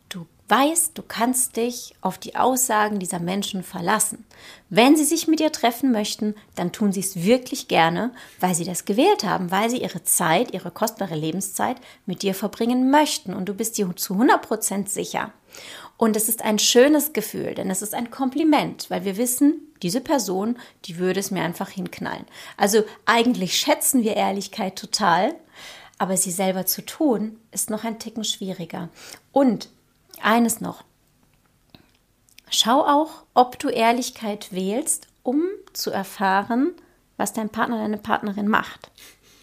Du 0.07 0.25
weißt, 0.47 0.97
du 0.97 1.03
kannst 1.05 1.57
dich 1.57 1.93
auf 1.99 2.17
die 2.17 2.37
Aussagen 2.37 2.99
dieser 2.99 3.19
Menschen 3.19 3.63
verlassen. 3.63 4.23
Wenn 4.69 4.95
sie 4.95 5.03
sich 5.03 5.27
mit 5.27 5.41
dir 5.41 5.51
treffen 5.51 5.91
möchten, 5.91 6.35
dann 6.55 6.71
tun 6.71 6.93
sie 6.93 7.01
es 7.01 7.21
wirklich 7.21 7.67
gerne, 7.67 8.11
weil 8.39 8.55
sie 8.55 8.63
das 8.63 8.85
gewählt 8.85 9.25
haben, 9.25 9.51
weil 9.51 9.69
sie 9.69 9.81
ihre 9.81 10.03
Zeit, 10.05 10.53
ihre 10.53 10.71
kostbare 10.71 11.15
Lebenszeit 11.15 11.77
mit 12.05 12.21
dir 12.21 12.33
verbringen 12.33 12.91
möchten. 12.91 13.33
Und 13.33 13.49
du 13.49 13.53
bist 13.53 13.77
dir 13.77 13.93
zu 13.97 14.13
100% 14.13 14.87
sicher. 14.87 15.33
Und 16.01 16.15
es 16.15 16.29
ist 16.29 16.41
ein 16.41 16.57
schönes 16.57 17.13
Gefühl, 17.13 17.53
denn 17.53 17.69
es 17.69 17.83
ist 17.83 17.93
ein 17.93 18.09
Kompliment, 18.09 18.89
weil 18.89 19.05
wir 19.05 19.17
wissen, 19.17 19.71
diese 19.83 20.01
Person, 20.01 20.57
die 20.85 20.97
würde 20.97 21.19
es 21.19 21.29
mir 21.29 21.43
einfach 21.43 21.69
hinknallen. 21.69 22.25
Also 22.57 22.83
eigentlich 23.05 23.55
schätzen 23.55 24.01
wir 24.01 24.15
Ehrlichkeit 24.15 24.75
total, 24.77 25.35
aber 25.99 26.17
sie 26.17 26.31
selber 26.31 26.65
zu 26.65 26.83
tun, 26.83 27.39
ist 27.51 27.69
noch 27.69 27.83
ein 27.83 27.99
Ticken 27.99 28.23
schwieriger. 28.23 28.89
Und 29.31 29.69
eines 30.23 30.59
noch. 30.59 30.83
Schau 32.49 32.81
auch, 32.81 33.23
ob 33.35 33.59
du 33.59 33.69
Ehrlichkeit 33.69 34.51
wählst, 34.51 35.07
um 35.21 35.43
zu 35.71 35.91
erfahren, 35.91 36.73
was 37.17 37.33
dein 37.33 37.49
Partner, 37.49 37.77
deine 37.77 37.99
Partnerin 37.99 38.47
macht. 38.47 38.89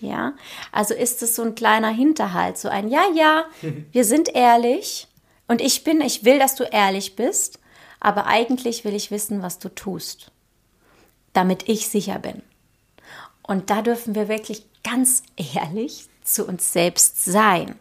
Ja, 0.00 0.32
also 0.72 0.92
ist 0.92 1.22
es 1.22 1.36
so 1.36 1.42
ein 1.42 1.54
kleiner 1.54 1.90
Hinterhalt, 1.90 2.58
so 2.58 2.68
ein 2.68 2.88
Ja, 2.88 3.04
ja, 3.14 3.44
wir 3.92 4.04
sind 4.04 4.34
ehrlich 4.34 5.07
und 5.48 5.60
ich 5.60 5.82
bin, 5.82 6.00
ich 6.00 6.24
will, 6.24 6.38
dass 6.38 6.54
du 6.54 6.64
ehrlich 6.64 7.16
bist, 7.16 7.58
aber 8.00 8.26
eigentlich 8.26 8.84
will 8.84 8.94
ich 8.94 9.10
wissen, 9.10 9.42
was 9.42 9.58
du 9.58 9.68
tust, 9.68 10.30
damit 11.32 11.68
ich 11.68 11.88
sicher 11.88 12.18
bin. 12.18 12.42
Und 13.42 13.70
da 13.70 13.82
dürfen 13.82 14.14
wir 14.14 14.28
wirklich 14.28 14.64
ganz 14.84 15.22
ehrlich 15.36 16.06
zu 16.22 16.46
uns 16.46 16.72
selbst 16.72 17.24
sein. 17.24 17.76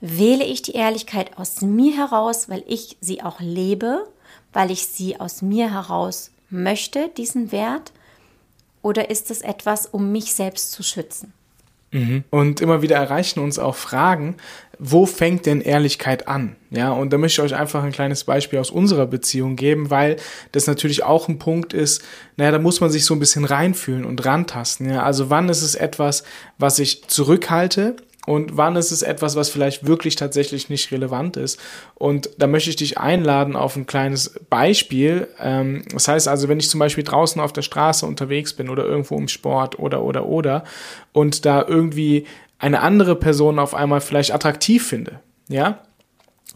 Wähle 0.00 0.44
ich 0.44 0.62
die 0.62 0.72
Ehrlichkeit 0.72 1.38
aus 1.38 1.62
mir 1.62 1.96
heraus, 1.96 2.48
weil 2.48 2.64
ich 2.66 2.96
sie 3.00 3.22
auch 3.22 3.40
lebe, 3.40 4.06
weil 4.52 4.70
ich 4.70 4.88
sie 4.88 5.18
aus 5.18 5.42
mir 5.42 5.72
heraus 5.72 6.32
möchte, 6.50 7.08
diesen 7.08 7.52
Wert, 7.52 7.92
oder 8.82 9.10
ist 9.10 9.30
es 9.30 9.40
etwas, 9.40 9.86
um 9.86 10.12
mich 10.12 10.34
selbst 10.34 10.72
zu 10.72 10.82
schützen? 10.82 11.32
Mhm. 11.92 12.24
Und 12.30 12.60
immer 12.60 12.82
wieder 12.82 12.96
erreichen 12.96 13.40
uns 13.40 13.58
auch 13.58 13.76
Fragen, 13.76 14.36
wo 14.78 15.06
fängt 15.06 15.46
denn 15.46 15.60
Ehrlichkeit 15.60 16.28
an? 16.28 16.56
Ja, 16.70 16.90
und 16.90 17.12
da 17.12 17.18
möchte 17.18 17.40
ich 17.40 17.52
euch 17.52 17.58
einfach 17.58 17.82
ein 17.82 17.92
kleines 17.92 18.24
Beispiel 18.24 18.58
aus 18.58 18.70
unserer 18.70 19.06
Beziehung 19.06 19.56
geben, 19.56 19.90
weil 19.90 20.16
das 20.52 20.66
natürlich 20.66 21.04
auch 21.04 21.28
ein 21.28 21.38
Punkt 21.38 21.72
ist, 21.72 22.02
naja, 22.36 22.50
da 22.50 22.58
muss 22.58 22.80
man 22.80 22.90
sich 22.90 23.04
so 23.04 23.14
ein 23.14 23.20
bisschen 23.20 23.44
reinfühlen 23.44 24.04
und 24.04 24.24
rantasten. 24.24 24.90
Ja, 24.90 25.02
also 25.02 25.30
wann 25.30 25.48
ist 25.48 25.62
es 25.62 25.74
etwas, 25.74 26.24
was 26.58 26.78
ich 26.78 27.06
zurückhalte 27.08 27.96
und 28.26 28.56
wann 28.56 28.76
ist 28.76 28.90
es 28.90 29.02
etwas, 29.02 29.36
was 29.36 29.48
vielleicht 29.48 29.86
wirklich 29.86 30.16
tatsächlich 30.16 30.68
nicht 30.68 30.90
relevant 30.90 31.36
ist. 31.36 31.58
Und 31.94 32.30
da 32.38 32.46
möchte 32.46 32.70
ich 32.70 32.76
dich 32.76 32.98
einladen 32.98 33.56
auf 33.56 33.76
ein 33.76 33.86
kleines 33.86 34.40
Beispiel. 34.50 35.28
Ähm, 35.40 35.84
das 35.92 36.08
heißt 36.08 36.28
also, 36.28 36.48
wenn 36.48 36.58
ich 36.58 36.68
zum 36.68 36.80
Beispiel 36.80 37.04
draußen 37.04 37.40
auf 37.40 37.52
der 37.52 37.62
Straße 37.62 38.04
unterwegs 38.04 38.52
bin 38.52 38.68
oder 38.68 38.84
irgendwo 38.84 39.16
im 39.16 39.28
Sport 39.28 39.78
oder 39.78 40.02
oder 40.02 40.26
oder 40.26 40.64
und 41.12 41.46
da 41.46 41.64
irgendwie 41.66 42.26
eine 42.58 42.80
andere 42.80 43.16
Person 43.16 43.58
auf 43.58 43.74
einmal 43.74 44.00
vielleicht 44.00 44.34
attraktiv 44.34 44.86
finde, 44.86 45.20
ja, 45.48 45.80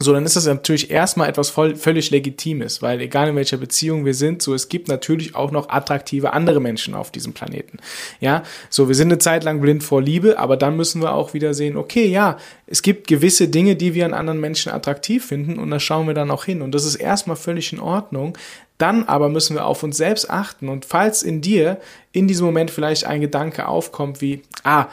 so, 0.03 0.15
dann 0.15 0.25
ist 0.25 0.35
das 0.35 0.47
natürlich 0.47 0.91
erstmal 0.91 1.29
etwas 1.29 1.51
voll, 1.51 1.77
völlig 1.77 2.11
Legitimes, 2.11 2.81
weil 2.81 3.03
egal 3.03 3.29
in 3.29 3.37
welcher 3.37 3.59
Beziehung 3.59 4.07
wir 4.07 4.15
sind, 4.15 4.41
so 4.41 4.55
es 4.55 4.71
gibt 4.71 4.89
natürlich 4.89 5.35
auch 5.35 5.51
noch 5.51 5.69
attraktive 5.69 6.33
andere 6.33 6.59
Menschen 6.59 6.95
auf 6.95 7.11
diesem 7.11 7.35
Planeten. 7.35 7.79
Ja, 8.19 8.43
so 8.71 8.89
wir 8.89 8.95
sind 8.95 9.09
eine 9.09 9.19
Zeit 9.19 9.45
lang 9.45 9.61
blind 9.61 9.85
vor 9.85 10.01
Liebe, 10.01 10.39
aber 10.39 10.57
dann 10.57 10.75
müssen 10.75 11.03
wir 11.03 11.13
auch 11.13 11.35
wieder 11.35 11.53
sehen, 11.53 11.77
okay, 11.77 12.07
ja, 12.07 12.39
es 12.67 12.81
gibt 12.81 13.09
gewisse 13.09 13.49
Dinge, 13.49 13.77
die 13.77 13.93
wir 13.93 14.07
an 14.07 14.15
anderen 14.15 14.41
Menschen 14.41 14.73
attraktiv 14.73 15.27
finden 15.27 15.59
und 15.59 15.71
da 15.71 15.79
schauen 15.79 16.07
wir 16.07 16.15
dann 16.15 16.31
auch 16.31 16.45
hin 16.45 16.63
und 16.63 16.75
das 16.75 16.87
ist 16.87 16.95
erstmal 16.95 17.37
völlig 17.37 17.71
in 17.75 17.81
Ordnung. 17.81 18.39
Dann 18.79 19.05
aber 19.05 19.29
müssen 19.29 19.55
wir 19.55 19.67
auf 19.67 19.83
uns 19.83 19.99
selbst 19.99 20.31
achten 20.31 20.71
und 20.71 20.87
falls 20.87 21.23
in 21.23 21.43
dir 21.43 21.79
in 22.13 22.27
diesem 22.27 22.47
Moment 22.47 22.71
vielleicht 22.71 23.05
ein 23.05 23.21
Gedanke 23.21 23.69
aufkommt 23.69 24.23
wie, 24.23 24.41
ah, 24.65 24.87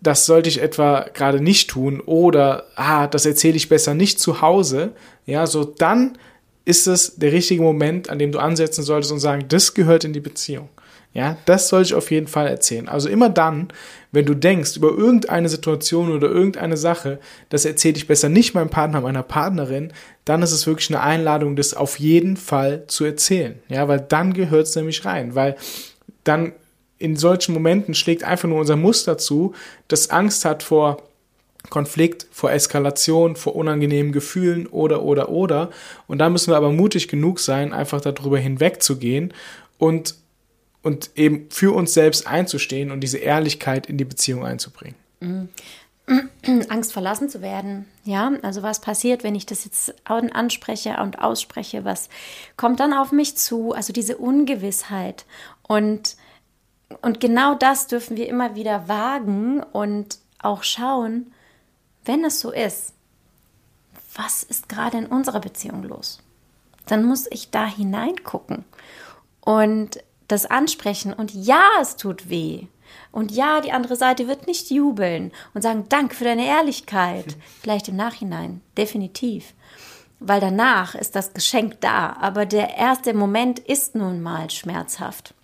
das 0.00 0.26
sollte 0.26 0.48
ich 0.48 0.62
etwa 0.62 1.06
gerade 1.12 1.40
nicht 1.40 1.70
tun 1.70 2.00
oder 2.00 2.66
ah, 2.76 3.06
das 3.06 3.26
erzähle 3.26 3.56
ich 3.56 3.68
besser 3.68 3.94
nicht 3.94 4.20
zu 4.20 4.40
Hause, 4.40 4.92
ja, 5.26 5.46
so 5.46 5.64
dann 5.64 6.16
ist 6.64 6.86
es 6.86 7.16
der 7.16 7.32
richtige 7.32 7.62
Moment, 7.62 8.10
an 8.10 8.18
dem 8.18 8.30
du 8.30 8.38
ansetzen 8.38 8.82
solltest 8.82 9.12
und 9.12 9.20
sagen, 9.20 9.46
das 9.48 9.74
gehört 9.74 10.04
in 10.04 10.12
die 10.12 10.20
Beziehung. 10.20 10.68
Ja, 11.14 11.38
das 11.46 11.68
sollte 11.68 11.88
ich 11.88 11.94
auf 11.94 12.10
jeden 12.10 12.26
Fall 12.26 12.46
erzählen. 12.46 12.88
Also 12.88 13.08
immer 13.08 13.30
dann, 13.30 13.68
wenn 14.12 14.26
du 14.26 14.34
denkst 14.34 14.76
über 14.76 14.88
irgendeine 14.88 15.48
Situation 15.48 16.12
oder 16.12 16.28
irgendeine 16.28 16.76
Sache, 16.76 17.18
das 17.48 17.64
erzähle 17.64 17.96
ich 17.96 18.06
besser 18.06 18.28
nicht 18.28 18.54
meinem 18.54 18.68
Partner, 18.68 19.00
meiner 19.00 19.22
Partnerin, 19.22 19.92
dann 20.26 20.42
ist 20.42 20.52
es 20.52 20.66
wirklich 20.66 20.90
eine 20.90 21.00
Einladung, 21.00 21.56
das 21.56 21.72
auf 21.72 21.98
jeden 21.98 22.36
Fall 22.36 22.84
zu 22.86 23.06
erzählen. 23.06 23.58
Ja, 23.68 23.88
weil 23.88 24.00
dann 24.00 24.34
gehört 24.34 24.66
es 24.66 24.76
nämlich 24.76 25.04
rein, 25.06 25.34
weil 25.34 25.56
dann 26.24 26.52
in 26.98 27.16
solchen 27.16 27.54
Momenten 27.54 27.94
schlägt 27.94 28.24
einfach 28.24 28.48
nur 28.48 28.58
unser 28.58 28.76
Muster 28.76 29.18
zu, 29.18 29.54
das 29.88 30.10
Angst 30.10 30.44
hat 30.44 30.62
vor 30.62 31.02
Konflikt, 31.70 32.26
vor 32.30 32.50
Eskalation, 32.50 33.36
vor 33.36 33.54
unangenehmen 33.54 34.12
Gefühlen 34.12 34.66
oder, 34.66 35.02
oder, 35.02 35.28
oder. 35.28 35.70
Und 36.06 36.18
da 36.18 36.28
müssen 36.30 36.50
wir 36.50 36.56
aber 36.56 36.72
mutig 36.72 37.08
genug 37.08 37.40
sein, 37.40 37.72
einfach 37.72 38.00
darüber 38.00 38.38
hinwegzugehen 38.38 39.34
und, 39.76 40.14
und 40.82 41.10
eben 41.14 41.46
für 41.50 41.74
uns 41.74 41.94
selbst 41.94 42.26
einzustehen 42.26 42.90
und 42.90 43.00
diese 43.00 43.18
Ehrlichkeit 43.18 43.86
in 43.86 43.98
die 43.98 44.04
Beziehung 44.04 44.44
einzubringen. 44.44 44.96
Mhm. 45.20 45.48
Angst 46.70 46.92
verlassen 46.92 47.28
zu 47.28 47.42
werden. 47.42 47.84
Ja, 48.04 48.32
also 48.42 48.62
was 48.62 48.80
passiert, 48.80 49.24
wenn 49.24 49.34
ich 49.34 49.44
das 49.44 49.64
jetzt 49.64 49.94
anspreche 50.06 50.96
und 51.02 51.18
ausspreche? 51.18 51.84
Was 51.84 52.08
kommt 52.56 52.80
dann 52.80 52.94
auf 52.94 53.12
mich 53.12 53.36
zu? 53.36 53.72
Also 53.72 53.92
diese 53.92 54.16
Ungewissheit. 54.16 55.26
Und 55.66 56.16
und 57.02 57.20
genau 57.20 57.54
das 57.54 57.86
dürfen 57.86 58.16
wir 58.16 58.28
immer 58.28 58.54
wieder 58.54 58.88
wagen 58.88 59.62
und 59.62 60.18
auch 60.38 60.62
schauen, 60.62 61.32
wenn 62.04 62.24
es 62.24 62.40
so 62.40 62.50
ist, 62.50 62.94
was 64.14 64.42
ist 64.42 64.68
gerade 64.68 64.98
in 64.98 65.06
unserer 65.06 65.40
Beziehung 65.40 65.82
los? 65.82 66.20
Dann 66.86 67.04
muss 67.04 67.26
ich 67.30 67.50
da 67.50 67.66
hineingucken 67.66 68.64
und 69.42 70.02
das 70.26 70.46
ansprechen. 70.46 71.12
Und 71.12 71.34
ja, 71.34 71.62
es 71.80 71.96
tut 71.96 72.28
weh. 72.28 72.66
Und 73.12 73.30
ja, 73.30 73.60
die 73.60 73.72
andere 73.72 73.96
Seite 73.96 74.28
wird 74.28 74.46
nicht 74.46 74.70
jubeln 74.70 75.32
und 75.54 75.62
sagen, 75.62 75.86
Dank 75.88 76.14
für 76.14 76.24
deine 76.24 76.46
Ehrlichkeit. 76.46 77.36
Vielleicht 77.60 77.88
im 77.88 77.96
Nachhinein, 77.96 78.60
definitiv. 78.76 79.54
Weil 80.20 80.40
danach 80.40 80.94
ist 80.94 81.14
das 81.14 81.32
Geschenk 81.32 81.80
da. 81.80 82.16
Aber 82.20 82.46
der 82.46 82.76
erste 82.76 83.14
Moment 83.14 83.58
ist 83.58 83.94
nun 83.94 84.22
mal 84.22 84.50
schmerzhaft. 84.50 85.34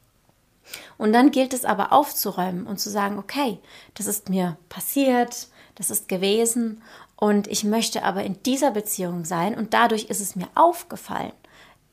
Und 0.98 1.12
dann 1.12 1.30
gilt 1.30 1.52
es 1.52 1.64
aber 1.64 1.92
aufzuräumen 1.92 2.66
und 2.66 2.78
zu 2.78 2.90
sagen, 2.90 3.18
okay, 3.18 3.58
das 3.94 4.06
ist 4.06 4.28
mir 4.28 4.56
passiert, 4.68 5.48
das 5.74 5.90
ist 5.90 6.08
gewesen 6.08 6.82
und 7.16 7.46
ich 7.48 7.64
möchte 7.64 8.04
aber 8.04 8.22
in 8.24 8.42
dieser 8.42 8.70
Beziehung 8.70 9.24
sein 9.24 9.56
und 9.56 9.74
dadurch 9.74 10.04
ist 10.04 10.20
es 10.20 10.36
mir 10.36 10.48
aufgefallen, 10.54 11.32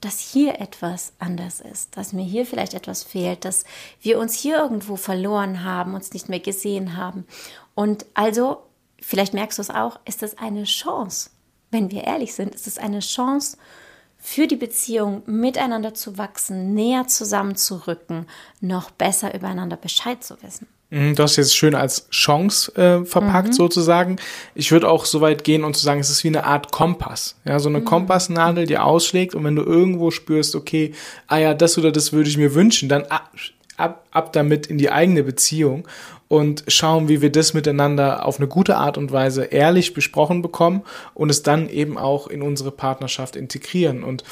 dass 0.02 0.20
hier 0.20 0.60
etwas 0.60 1.14
anders 1.20 1.62
ist, 1.62 1.96
dass 1.96 2.12
mir 2.12 2.24
hier 2.24 2.46
vielleicht 2.46 2.74
etwas 2.74 3.04
fehlt, 3.04 3.46
dass 3.46 3.66
wir 4.02 4.20
uns 4.20 4.34
hier 4.34 4.58
irgendwo 4.58 4.96
verloren 4.96 5.64
haben, 5.64 5.94
uns 5.94 6.12
nicht 6.12 6.28
mehr 6.28 6.40
gesehen 6.40 6.98
haben. 6.98 7.28
Und 7.76 8.08
also, 8.16 8.64
vielleicht 9.00 9.36
merkst 9.36 9.60
du 9.60 9.62
es 9.62 9.70
auch, 9.70 10.00
ist 10.06 10.24
das 10.24 10.40
eine 10.40 10.64
Chance. 10.64 11.30
Wenn 11.70 11.92
wir 11.92 12.04
ehrlich 12.04 12.34
sind, 12.34 12.56
ist 12.56 12.66
es 12.66 12.80
eine 12.80 13.00
Chance 13.00 13.58
für 14.22 14.48
die 14.48 14.56
Beziehung 14.56 15.24
miteinander 15.26 15.94
zu 15.94 16.18
wachsen, 16.18 16.74
näher 16.74 17.08
zusammenzurücken, 17.08 18.28
noch 18.62 18.92
besser 18.92 19.34
übereinander 19.34 19.78
Bescheid 19.78 20.24
zu 20.24 20.36
wissen. 20.42 20.68
Mhm, 20.92 21.16
du 21.16 21.24
hast 21.24 21.38
jetzt 21.38 21.56
schön 21.56 21.74
als 21.74 22.10
Chance 22.10 22.76
äh, 22.76 23.06
verpackt 23.06 23.50
mhm. 23.50 23.54
sozusagen. 23.54 24.18
Ich 24.54 24.72
würde 24.72 24.90
auch 24.90 25.06
so 25.06 25.22
weit 25.22 25.44
gehen 25.44 25.64
und 25.64 25.76
zu 25.76 25.84
sagen, 25.84 26.02
es 26.02 26.10
ist 26.10 26.24
wie 26.24 26.28
eine 26.28 26.44
Art 26.44 26.72
Kompass. 26.72 27.38
Ja, 27.46 27.60
so 27.60 27.70
eine 27.70 27.80
mhm. 27.80 27.86
Kompassnadel, 27.86 28.68
die 28.68 28.78
ausschlägt 28.78 29.34
und 29.34 29.44
wenn 29.44 29.56
du 29.56 29.64
irgendwo 29.64 30.12
spürst, 30.12 30.54
okay, 30.54 30.94
ah 31.28 31.38
ja, 31.38 31.54
das 31.54 31.78
oder 31.78 31.92
das 31.92 32.14
würde 32.14 32.30
ich 32.30 32.38
mir 32.38 32.54
wünschen, 32.54 32.90
dann 32.90 33.04
ab, 33.04 33.32
ab, 33.82 34.06
ab 34.12 34.34
damit 34.34 34.68
in 34.68 34.78
die 34.78 34.92
eigene 34.92 35.24
Beziehung 35.24 35.88
und 36.28 36.64
schauen, 36.70 37.10
wie 37.10 37.22
wir 37.22 37.30
das 37.32 37.54
miteinander 37.54 38.26
auf 38.26 38.38
eine 38.38 38.48
gute 38.48 38.78
Art 38.78 38.98
und 38.98 39.12
Weise 39.12 39.44
ehrlich 39.44 39.94
besprochen 39.94 40.42
bekommen 40.42 40.84
und 41.14 41.30
es 41.30 41.44
dann 41.44 41.68
eben 41.68 41.98
auch 41.98 42.28
in 42.28 42.42
unsere 42.42 42.72
Partnerschaft 42.72 43.36
integrieren. 43.36 44.04
Und 44.04 44.24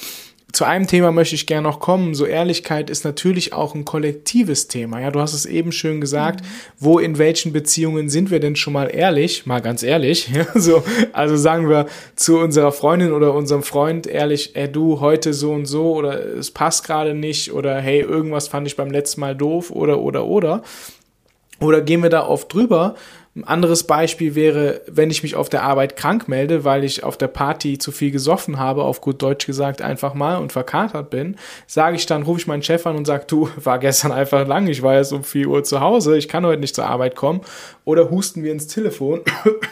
zu 0.60 0.66
einem 0.66 0.88
Thema 0.88 1.13
möchte 1.13 1.36
ich 1.36 1.48
gerne 1.48 1.70
noch 1.70 1.80
kommen. 1.80 2.13
So 2.13 2.25
Ehrlichkeit 2.25 2.89
ist 2.89 3.06
natürlich 3.06 3.54
auch 3.54 3.75
ein 3.75 3.86
kollektives 3.86 4.68
Thema. 4.68 5.00
Ja, 5.00 5.10
du 5.10 5.22
hast 5.22 5.34
es 5.34 5.46
eben 5.46 5.72
schön 5.72 6.01
gesagt. 6.01 6.42
Mhm. 6.42 6.48
Wo 6.80 7.00
in 7.00 7.18
welchen 7.18 7.54
Beziehungen 7.54 8.10
sind 8.10 8.30
wir 8.30 8.42
denn 8.42 8.58
schon 8.58 8.74
mal 8.74 8.88
ehrlich? 8.94 9.46
Mal 9.46 9.62
ganz 9.62 9.84
ehrlich. 9.84 10.30
Ja, 10.39 10.46
so, 10.54 10.84
also 11.13 11.38
sagen 11.38 11.70
wir 11.70 11.86
zu 12.18 12.39
unserer 12.39 12.74
Freundin 12.74 13.13
oder 13.13 13.34
unserem 13.34 13.63
Freund 13.63 14.06
ehrlich, 14.06 14.54
ey, 14.58 14.70
du 14.70 15.00
heute 15.00 15.34
so 15.34 15.54
und 15.54 15.66
so 15.66 15.94
oder 15.94 16.25
es 16.25 16.51
passt 16.51 16.86
gerade 16.86 17.13
nicht 17.13 17.54
oder 17.54 17.80
hey, 17.80 18.01
irgendwas 18.01 18.50
fand 18.50 18.68
ich 18.68 18.75
beim 18.75 18.92
letzten 18.92 19.22
Mal 19.22 19.38
doof 19.38 19.72
oder, 19.72 20.01
oder, 20.01 20.25
oder. 20.25 20.62
Oder 21.62 21.82
gehen 21.82 22.04
wir 22.04 22.10
da 22.10 22.25
oft 22.25 22.54
drüber? 22.54 22.96
Ein 23.39 23.46
anderes 23.46 23.84
Beispiel 23.84 24.36
wäre, 24.36 24.81
wenn 24.86 25.10
ich 25.10 25.24
mich 25.24 25.38
auf 25.38 25.48
der 25.48 25.63
Arbeit 25.63 25.96
krank 25.96 26.27
melde, 26.27 26.65
weil 26.65 26.84
ich 26.84 27.05
auf 27.05 27.15
der 27.15 27.29
Party 27.29 27.77
zu 27.77 27.93
viel 27.93 28.12
gesoffen 28.12 28.60
habe, 28.60 28.84
auf 28.84 29.00
gut 29.00 29.22
Deutsch 29.22 29.46
gesagt 29.46 29.81
einfach 29.81 30.13
mal 30.13 30.36
und 30.36 30.51
verkatert 30.51 31.10
bin, 31.10 31.38
sage 31.65 31.96
ich 31.96 32.05
dann, 32.05 32.24
rufe 32.24 32.41
ich 32.41 32.48
meinen 32.48 32.63
Chef 32.63 32.86
an 32.86 32.98
und 32.98 33.05
sage, 33.05 33.24
du, 33.27 33.50
war 33.55 33.79
gestern 33.79 34.12
einfach 34.12 34.46
lang, 34.46 34.67
ich 34.67 34.81
war 34.81 34.96
jetzt 34.96 35.13
um 35.13 35.24
4 35.24 35.48
Uhr 35.48 35.63
zu 35.63 35.79
Hause, 35.79 36.17
ich 36.17 36.27
kann 36.27 36.46
heute 36.46 36.60
nicht 36.60 36.75
zur 36.75 36.86
Arbeit 36.86 37.15
kommen. 37.15 37.39
Oder 37.86 38.10
husten 38.10 38.43
wir 38.43 38.51
ins 38.51 38.67
Telefon 38.67 39.22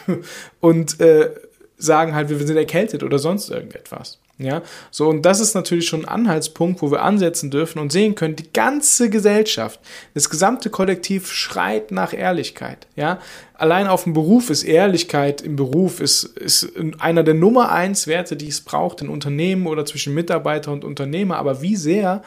und 0.60 0.98
äh, 1.00 1.28
sagen 1.76 2.14
halt, 2.14 2.30
wir 2.30 2.38
sind 2.38 2.56
erkältet 2.56 3.02
oder 3.02 3.18
sonst 3.18 3.50
irgendetwas. 3.50 4.18
Ja, 4.40 4.62
so 4.92 5.08
und 5.08 5.22
das 5.22 5.40
ist 5.40 5.54
natürlich 5.54 5.88
schon 5.88 6.04
ein 6.04 6.08
Anhaltspunkt, 6.08 6.80
wo 6.80 6.92
wir 6.92 7.02
ansetzen 7.02 7.50
dürfen 7.50 7.80
und 7.80 7.90
sehen 7.90 8.14
können, 8.14 8.36
die 8.36 8.52
ganze 8.52 9.10
Gesellschaft, 9.10 9.80
das 10.14 10.30
gesamte 10.30 10.70
Kollektiv 10.70 11.32
schreit 11.32 11.90
nach 11.90 12.12
Ehrlichkeit. 12.12 12.86
Ja, 12.94 13.18
allein 13.54 13.88
auf 13.88 14.04
dem 14.04 14.12
Beruf 14.12 14.48
ist 14.50 14.62
Ehrlichkeit 14.62 15.40
im 15.40 15.56
Beruf 15.56 15.98
ist, 15.98 16.22
ist 16.22 16.72
einer 17.00 17.24
der 17.24 17.34
Nummer 17.34 17.72
eins 17.72 18.06
Werte, 18.06 18.36
die 18.36 18.46
es 18.46 18.60
braucht 18.60 19.00
in 19.00 19.08
Unternehmen 19.08 19.66
oder 19.66 19.84
zwischen 19.84 20.14
Mitarbeiter 20.14 20.70
und 20.70 20.84
Unternehmer. 20.84 21.36
Aber 21.38 21.60
wie 21.60 21.74
sehr 21.74 22.22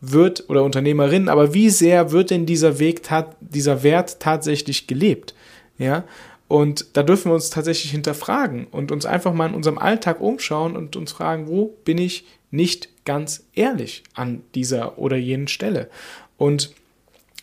wird 0.00 0.48
oder 0.48 0.64
Unternehmerin, 0.64 1.28
aber 1.28 1.52
wie 1.52 1.68
sehr 1.68 2.10
wird 2.10 2.30
denn 2.30 2.46
dieser 2.46 2.78
Weg, 2.78 3.02
dieser 3.40 3.82
Wert 3.82 4.18
tatsächlich 4.18 4.86
gelebt? 4.86 5.34
Ja, 5.76 6.04
und 6.50 6.96
da 6.96 7.04
dürfen 7.04 7.30
wir 7.30 7.36
uns 7.36 7.48
tatsächlich 7.48 7.92
hinterfragen 7.92 8.66
und 8.72 8.90
uns 8.90 9.06
einfach 9.06 9.32
mal 9.32 9.48
in 9.48 9.54
unserem 9.54 9.78
Alltag 9.78 10.20
umschauen 10.20 10.74
und 10.76 10.96
uns 10.96 11.12
fragen, 11.12 11.46
wo 11.46 11.76
bin 11.84 11.96
ich 11.96 12.26
nicht 12.50 13.04
ganz 13.04 13.44
ehrlich 13.54 14.02
an 14.14 14.42
dieser 14.56 14.98
oder 14.98 15.16
jenen 15.16 15.46
Stelle? 15.46 15.88
Und 16.38 16.74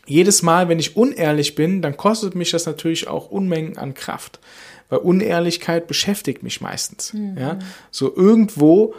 jedes 0.06 0.44
Mal, 0.44 0.68
wenn 0.68 0.78
ich 0.78 0.98
unehrlich 0.98 1.56
bin, 1.56 1.82
dann 1.82 1.96
kostet 1.96 2.36
mich 2.36 2.52
das 2.52 2.66
natürlich 2.66 3.08
auch 3.08 3.32
Unmengen 3.32 3.78
an 3.78 3.94
Kraft. 3.94 4.42
Weil 4.90 5.00
Unehrlichkeit 5.00 5.88
beschäftigt 5.88 6.44
mich 6.44 6.60
meistens. 6.60 7.14
Mhm. 7.14 7.38
Ja, 7.40 7.60
so 7.92 8.14
irgendwo 8.14 8.94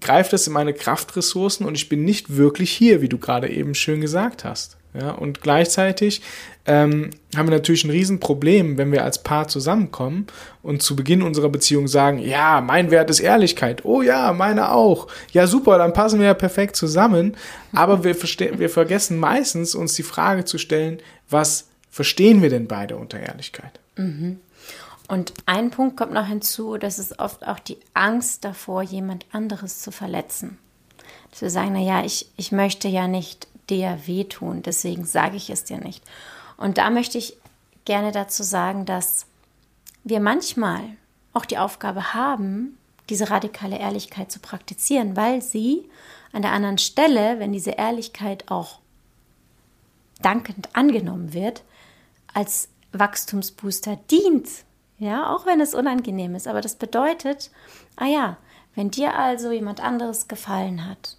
greift 0.00 0.34
es 0.34 0.48
in 0.48 0.52
meine 0.52 0.74
Kraftressourcen 0.74 1.64
und 1.64 1.76
ich 1.76 1.88
bin 1.88 2.04
nicht 2.04 2.36
wirklich 2.36 2.70
hier, 2.70 3.00
wie 3.00 3.08
du 3.08 3.16
gerade 3.16 3.48
eben 3.48 3.74
schön 3.74 4.02
gesagt 4.02 4.44
hast. 4.44 4.76
Ja, 4.92 5.12
und 5.12 5.40
gleichzeitig 5.40 6.20
ähm, 6.66 7.10
haben 7.36 7.46
wir 7.46 7.56
natürlich 7.56 7.84
ein 7.84 7.90
Riesenproblem, 7.90 8.76
wenn 8.76 8.90
wir 8.90 9.04
als 9.04 9.22
Paar 9.22 9.46
zusammenkommen 9.46 10.26
und 10.62 10.82
zu 10.82 10.96
Beginn 10.96 11.22
unserer 11.22 11.48
Beziehung 11.48 11.86
sagen, 11.86 12.18
ja, 12.18 12.60
mein 12.60 12.90
Wert 12.90 13.08
ist 13.08 13.20
Ehrlichkeit. 13.20 13.84
Oh 13.84 14.02
ja, 14.02 14.32
meine 14.32 14.72
auch. 14.72 15.06
Ja, 15.32 15.46
super, 15.46 15.78
dann 15.78 15.92
passen 15.92 16.18
wir 16.18 16.26
ja 16.26 16.34
perfekt 16.34 16.74
zusammen. 16.74 17.36
Aber 17.72 18.02
wir, 18.02 18.16
wir 18.58 18.70
vergessen 18.70 19.18
meistens, 19.18 19.74
uns 19.74 19.94
die 19.94 20.02
Frage 20.02 20.44
zu 20.44 20.58
stellen, 20.58 20.98
was 21.28 21.68
verstehen 21.88 22.42
wir 22.42 22.50
denn 22.50 22.66
beide 22.66 22.96
unter 22.96 23.20
Ehrlichkeit? 23.20 23.78
Mhm. 23.96 24.40
Und 25.06 25.32
ein 25.46 25.70
Punkt 25.70 25.96
kommt 25.96 26.12
noch 26.12 26.26
hinzu, 26.26 26.76
das 26.76 26.98
ist 26.98 27.18
oft 27.18 27.44
auch 27.46 27.58
die 27.58 27.78
Angst 27.94 28.44
davor, 28.44 28.82
jemand 28.82 29.26
anderes 29.32 29.82
zu 29.82 29.90
verletzen. 29.90 30.58
Dass 31.30 31.42
wir 31.42 31.50
sagen, 31.50 31.72
naja, 31.72 32.04
ich, 32.04 32.30
ich 32.36 32.52
möchte 32.52 32.86
ja 32.86 33.08
nicht 33.08 33.48
dir 33.70 34.00
wehtun, 34.06 34.62
deswegen 34.62 35.04
sage 35.04 35.36
ich 35.36 35.50
es 35.50 35.64
dir 35.64 35.78
nicht. 35.78 36.04
Und 36.56 36.78
da 36.78 36.90
möchte 36.90 37.18
ich 37.18 37.36
gerne 37.84 38.12
dazu 38.12 38.42
sagen, 38.42 38.84
dass 38.84 39.26
wir 40.04 40.20
manchmal 40.20 40.82
auch 41.32 41.44
die 41.44 41.58
Aufgabe 41.58 42.12
haben, 42.14 42.76
diese 43.08 43.30
radikale 43.30 43.78
Ehrlichkeit 43.78 44.30
zu 44.30 44.40
praktizieren, 44.40 45.16
weil 45.16 45.42
sie 45.42 45.88
an 46.32 46.42
der 46.42 46.52
anderen 46.52 46.78
Stelle, 46.78 47.38
wenn 47.38 47.52
diese 47.52 47.72
Ehrlichkeit 47.72 48.50
auch 48.50 48.78
dankend 50.22 50.68
angenommen 50.74 51.32
wird, 51.32 51.62
als 52.34 52.68
Wachstumsbooster 52.92 53.96
dient. 54.10 54.48
Ja, 54.98 55.34
auch 55.34 55.46
wenn 55.46 55.60
es 55.60 55.74
unangenehm 55.74 56.34
ist. 56.34 56.46
Aber 56.46 56.60
das 56.60 56.74
bedeutet, 56.74 57.50
ah 57.96 58.06
ja, 58.06 58.36
wenn 58.74 58.90
dir 58.90 59.14
also 59.16 59.50
jemand 59.50 59.80
anderes 59.80 60.28
gefallen 60.28 60.86
hat 60.86 61.16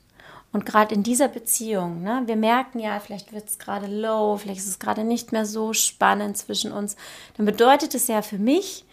und 0.54 0.66
gerade 0.66 0.94
in 0.94 1.04
dieser 1.04 1.28
Beziehung, 1.28 2.02
ne, 2.02 2.24
wir 2.26 2.36
merken 2.36 2.80
ja, 2.80 3.00
vielleicht 3.00 3.34
wird 3.34 3.48
es 3.48 3.58
gerade 3.58 3.88
low, 3.88 4.38
vielleicht 4.38 4.60
ist 4.60 4.68
es 4.68 4.80
gerade 4.80 5.04
nicht 5.04 5.32
mehr 5.32 5.46
so 5.46 5.74
spannend 5.74 6.38
zwischen 6.38 6.72
uns, 6.72 6.96
dann 7.38 7.46
bedeutet 7.46 7.96
es 7.96 8.08
ja 8.08 8.22
für 8.22 8.38
mich, 8.38 8.86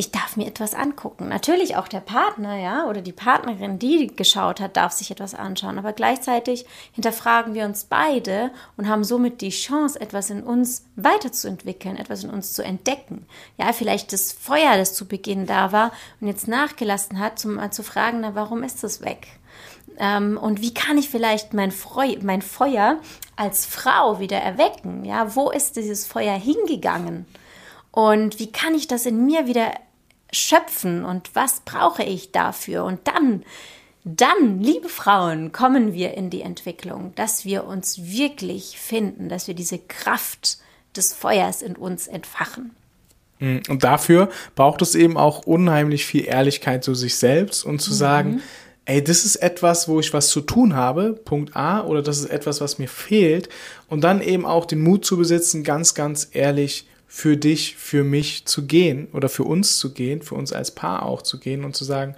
ich 0.00 0.10
darf 0.10 0.38
mir 0.38 0.46
etwas 0.46 0.74
angucken. 0.74 1.28
Natürlich 1.28 1.76
auch 1.76 1.86
der 1.86 2.00
Partner, 2.00 2.56
ja, 2.56 2.86
oder 2.86 3.02
die 3.02 3.12
Partnerin, 3.12 3.78
die 3.78 4.06
geschaut 4.06 4.58
hat, 4.58 4.78
darf 4.78 4.92
sich 4.92 5.10
etwas 5.10 5.34
anschauen. 5.34 5.78
Aber 5.78 5.92
gleichzeitig 5.92 6.64
hinterfragen 6.92 7.52
wir 7.52 7.66
uns 7.66 7.84
beide 7.84 8.50
und 8.78 8.88
haben 8.88 9.04
somit 9.04 9.42
die 9.42 9.50
Chance, 9.50 10.00
etwas 10.00 10.30
in 10.30 10.42
uns 10.42 10.86
weiterzuentwickeln, 10.96 11.98
etwas 11.98 12.24
in 12.24 12.30
uns 12.30 12.54
zu 12.54 12.64
entdecken. 12.64 13.26
Ja, 13.58 13.74
vielleicht 13.74 14.14
das 14.14 14.32
Feuer, 14.32 14.78
das 14.78 14.94
zu 14.94 15.06
Beginn 15.06 15.44
da 15.44 15.70
war 15.70 15.92
und 16.18 16.28
jetzt 16.28 16.48
nachgelassen 16.48 17.18
hat, 17.18 17.38
zum 17.38 17.56
mal 17.56 17.70
zu 17.70 17.82
fragen, 17.82 18.20
na, 18.20 18.34
warum 18.34 18.62
ist 18.62 18.82
es 18.82 19.02
weg? 19.02 19.26
Ähm, 19.98 20.38
und 20.38 20.62
wie 20.62 20.72
kann 20.72 20.96
ich 20.96 21.10
vielleicht 21.10 21.52
mein, 21.52 21.72
Freu 21.72 22.16
mein 22.22 22.40
Feuer 22.40 23.00
als 23.36 23.66
Frau 23.66 24.18
wieder 24.18 24.38
erwecken? 24.38 25.04
Ja, 25.04 25.36
wo 25.36 25.50
ist 25.50 25.76
dieses 25.76 26.06
Feuer 26.06 26.38
hingegangen? 26.38 27.26
Und 27.92 28.38
wie 28.38 28.50
kann 28.50 28.74
ich 28.74 28.86
das 28.86 29.04
in 29.04 29.26
mir 29.26 29.46
wieder 29.46 29.72
schöpfen? 30.32 31.04
Und 31.04 31.30
was 31.34 31.60
brauche 31.60 32.02
ich 32.02 32.32
dafür? 32.32 32.84
Und 32.84 33.00
dann, 33.06 33.42
dann, 34.04 34.60
liebe 34.60 34.88
Frauen, 34.88 35.52
kommen 35.52 35.92
wir 35.92 36.14
in 36.14 36.30
die 36.30 36.42
Entwicklung, 36.42 37.12
dass 37.14 37.44
wir 37.44 37.64
uns 37.64 38.02
wirklich 38.02 38.78
finden, 38.78 39.28
dass 39.28 39.46
wir 39.48 39.54
diese 39.54 39.78
Kraft 39.78 40.58
des 40.96 41.12
Feuers 41.12 41.62
in 41.62 41.76
uns 41.76 42.06
entfachen. 42.06 42.72
Mm, 43.38 43.58
und 43.68 43.84
dafür 43.84 44.28
braucht 44.54 44.82
es 44.82 44.94
eben 44.94 45.16
auch 45.16 45.46
unheimlich 45.46 46.06
viel 46.06 46.26
Ehrlichkeit 46.26 46.84
zu 46.84 46.94
sich 46.94 47.16
selbst 47.16 47.64
und 47.64 47.80
zu 47.80 47.90
mhm. 47.90 47.96
sagen, 47.96 48.42
ey, 48.84 49.02
das 49.02 49.24
ist 49.24 49.36
etwas, 49.36 49.88
wo 49.88 50.00
ich 50.00 50.12
was 50.12 50.28
zu 50.28 50.40
tun 50.40 50.74
habe, 50.74 51.12
Punkt 51.12 51.54
A, 51.54 51.82
oder 51.84 52.02
das 52.02 52.18
ist 52.18 52.30
etwas, 52.30 52.60
was 52.60 52.78
mir 52.78 52.88
fehlt. 52.88 53.48
Und 53.88 54.02
dann 54.02 54.20
eben 54.20 54.44
auch 54.44 54.64
den 54.64 54.80
Mut 54.80 55.04
zu 55.04 55.16
besitzen, 55.16 55.62
ganz, 55.62 55.94
ganz 55.94 56.28
ehrlich 56.32 56.86
für 57.12 57.36
dich, 57.36 57.74
für 57.74 58.04
mich 58.04 58.46
zu 58.46 58.68
gehen 58.68 59.08
oder 59.12 59.28
für 59.28 59.42
uns 59.42 59.78
zu 59.78 59.92
gehen, 59.92 60.22
für 60.22 60.36
uns 60.36 60.52
als 60.52 60.70
Paar 60.70 61.04
auch 61.04 61.22
zu 61.22 61.40
gehen 61.40 61.64
und 61.64 61.74
zu 61.74 61.84
sagen, 61.84 62.14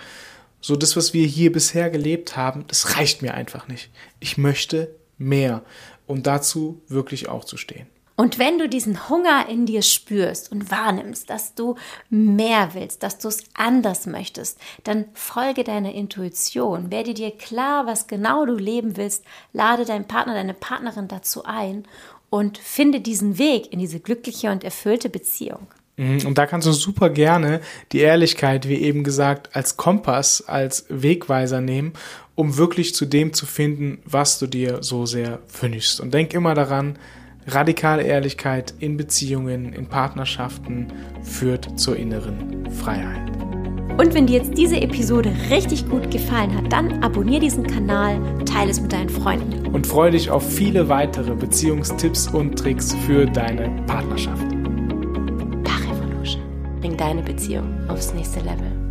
so 0.60 0.76
das, 0.76 0.98
was 0.98 1.14
wir 1.14 1.26
hier 1.26 1.50
bisher 1.50 1.88
gelebt 1.88 2.36
haben, 2.36 2.66
das 2.68 2.94
reicht 2.98 3.22
mir 3.22 3.32
einfach 3.32 3.68
nicht. 3.68 3.88
Ich 4.20 4.36
möchte 4.36 4.94
mehr 5.16 5.62
und 6.06 6.26
dazu 6.26 6.82
wirklich 6.88 7.30
auch 7.30 7.46
zu 7.46 7.56
stehen. 7.56 7.86
Und 8.16 8.38
wenn 8.38 8.58
du 8.58 8.68
diesen 8.68 9.08
Hunger 9.08 9.48
in 9.48 9.64
dir 9.64 9.80
spürst 9.80 10.52
und 10.52 10.70
wahrnimmst, 10.70 11.30
dass 11.30 11.54
du 11.54 11.76
mehr 12.10 12.74
willst, 12.74 13.02
dass 13.02 13.18
du 13.18 13.28
es 13.28 13.44
anders 13.54 14.06
möchtest, 14.06 14.58
dann 14.84 15.06
folge 15.14 15.64
deiner 15.64 15.92
Intuition. 15.92 16.90
Werde 16.90 17.14
dir 17.14 17.30
klar, 17.30 17.86
was 17.86 18.06
genau 18.06 18.44
du 18.44 18.54
leben 18.54 18.98
willst. 18.98 19.24
Lade 19.54 19.86
deinen 19.86 20.06
Partner, 20.06 20.34
deine 20.34 20.52
Partnerin 20.54 21.08
dazu 21.08 21.44
ein 21.44 21.84
und 22.32 22.56
finde 22.56 23.00
diesen 23.00 23.36
Weg 23.38 23.74
in 23.74 23.78
diese 23.78 24.00
glückliche 24.00 24.50
und 24.50 24.64
erfüllte 24.64 25.10
Beziehung. 25.10 25.66
Mhm, 25.98 26.26
und 26.26 26.38
da 26.38 26.46
kannst 26.46 26.66
du 26.66 26.72
super 26.72 27.10
gerne 27.10 27.60
die 27.92 27.98
Ehrlichkeit, 27.98 28.66
wie 28.70 28.76
eben 28.76 29.04
gesagt, 29.04 29.54
als 29.54 29.76
Kompass, 29.76 30.42
als 30.48 30.86
Wegweiser 30.88 31.60
nehmen, 31.60 31.92
um 32.34 32.56
wirklich 32.56 32.94
zu 32.94 33.04
dem 33.04 33.34
zu 33.34 33.44
finden, 33.44 33.98
was 34.06 34.38
du 34.38 34.46
dir 34.46 34.82
so 34.82 35.04
sehr 35.04 35.40
wünschst. 35.60 36.00
Und 36.00 36.14
denk 36.14 36.32
immer 36.32 36.54
daran, 36.54 36.98
Radikale 37.44 38.04
Ehrlichkeit 38.04 38.72
in 38.78 38.96
Beziehungen, 38.96 39.72
in 39.72 39.88
Partnerschaften 39.88 40.92
führt 41.24 41.76
zur 41.78 41.96
inneren 41.96 42.70
Freiheit. 42.70 43.51
Und 43.98 44.14
wenn 44.14 44.26
dir 44.26 44.38
jetzt 44.38 44.56
diese 44.56 44.80
Episode 44.80 45.32
richtig 45.50 45.88
gut 45.88 46.10
gefallen 46.10 46.56
hat, 46.56 46.72
dann 46.72 47.02
abonniere 47.02 47.40
diesen 47.40 47.66
Kanal, 47.66 48.18
teile 48.44 48.70
es 48.70 48.80
mit 48.80 48.92
deinen 48.92 49.08
Freunden. 49.08 49.66
Und 49.68 49.86
freue 49.86 50.10
dich 50.10 50.30
auf 50.30 50.42
viele 50.50 50.88
weitere 50.88 51.34
Beziehungstipps 51.34 52.28
und 52.28 52.58
Tricks 52.58 52.94
für 53.06 53.26
deine 53.26 53.70
Partnerschaft. 53.86 54.48
Parevolution. 55.62 56.42
Bring 56.80 56.96
deine 56.96 57.22
Beziehung 57.22 57.68
aufs 57.88 58.14
nächste 58.14 58.40
Level. 58.40 58.81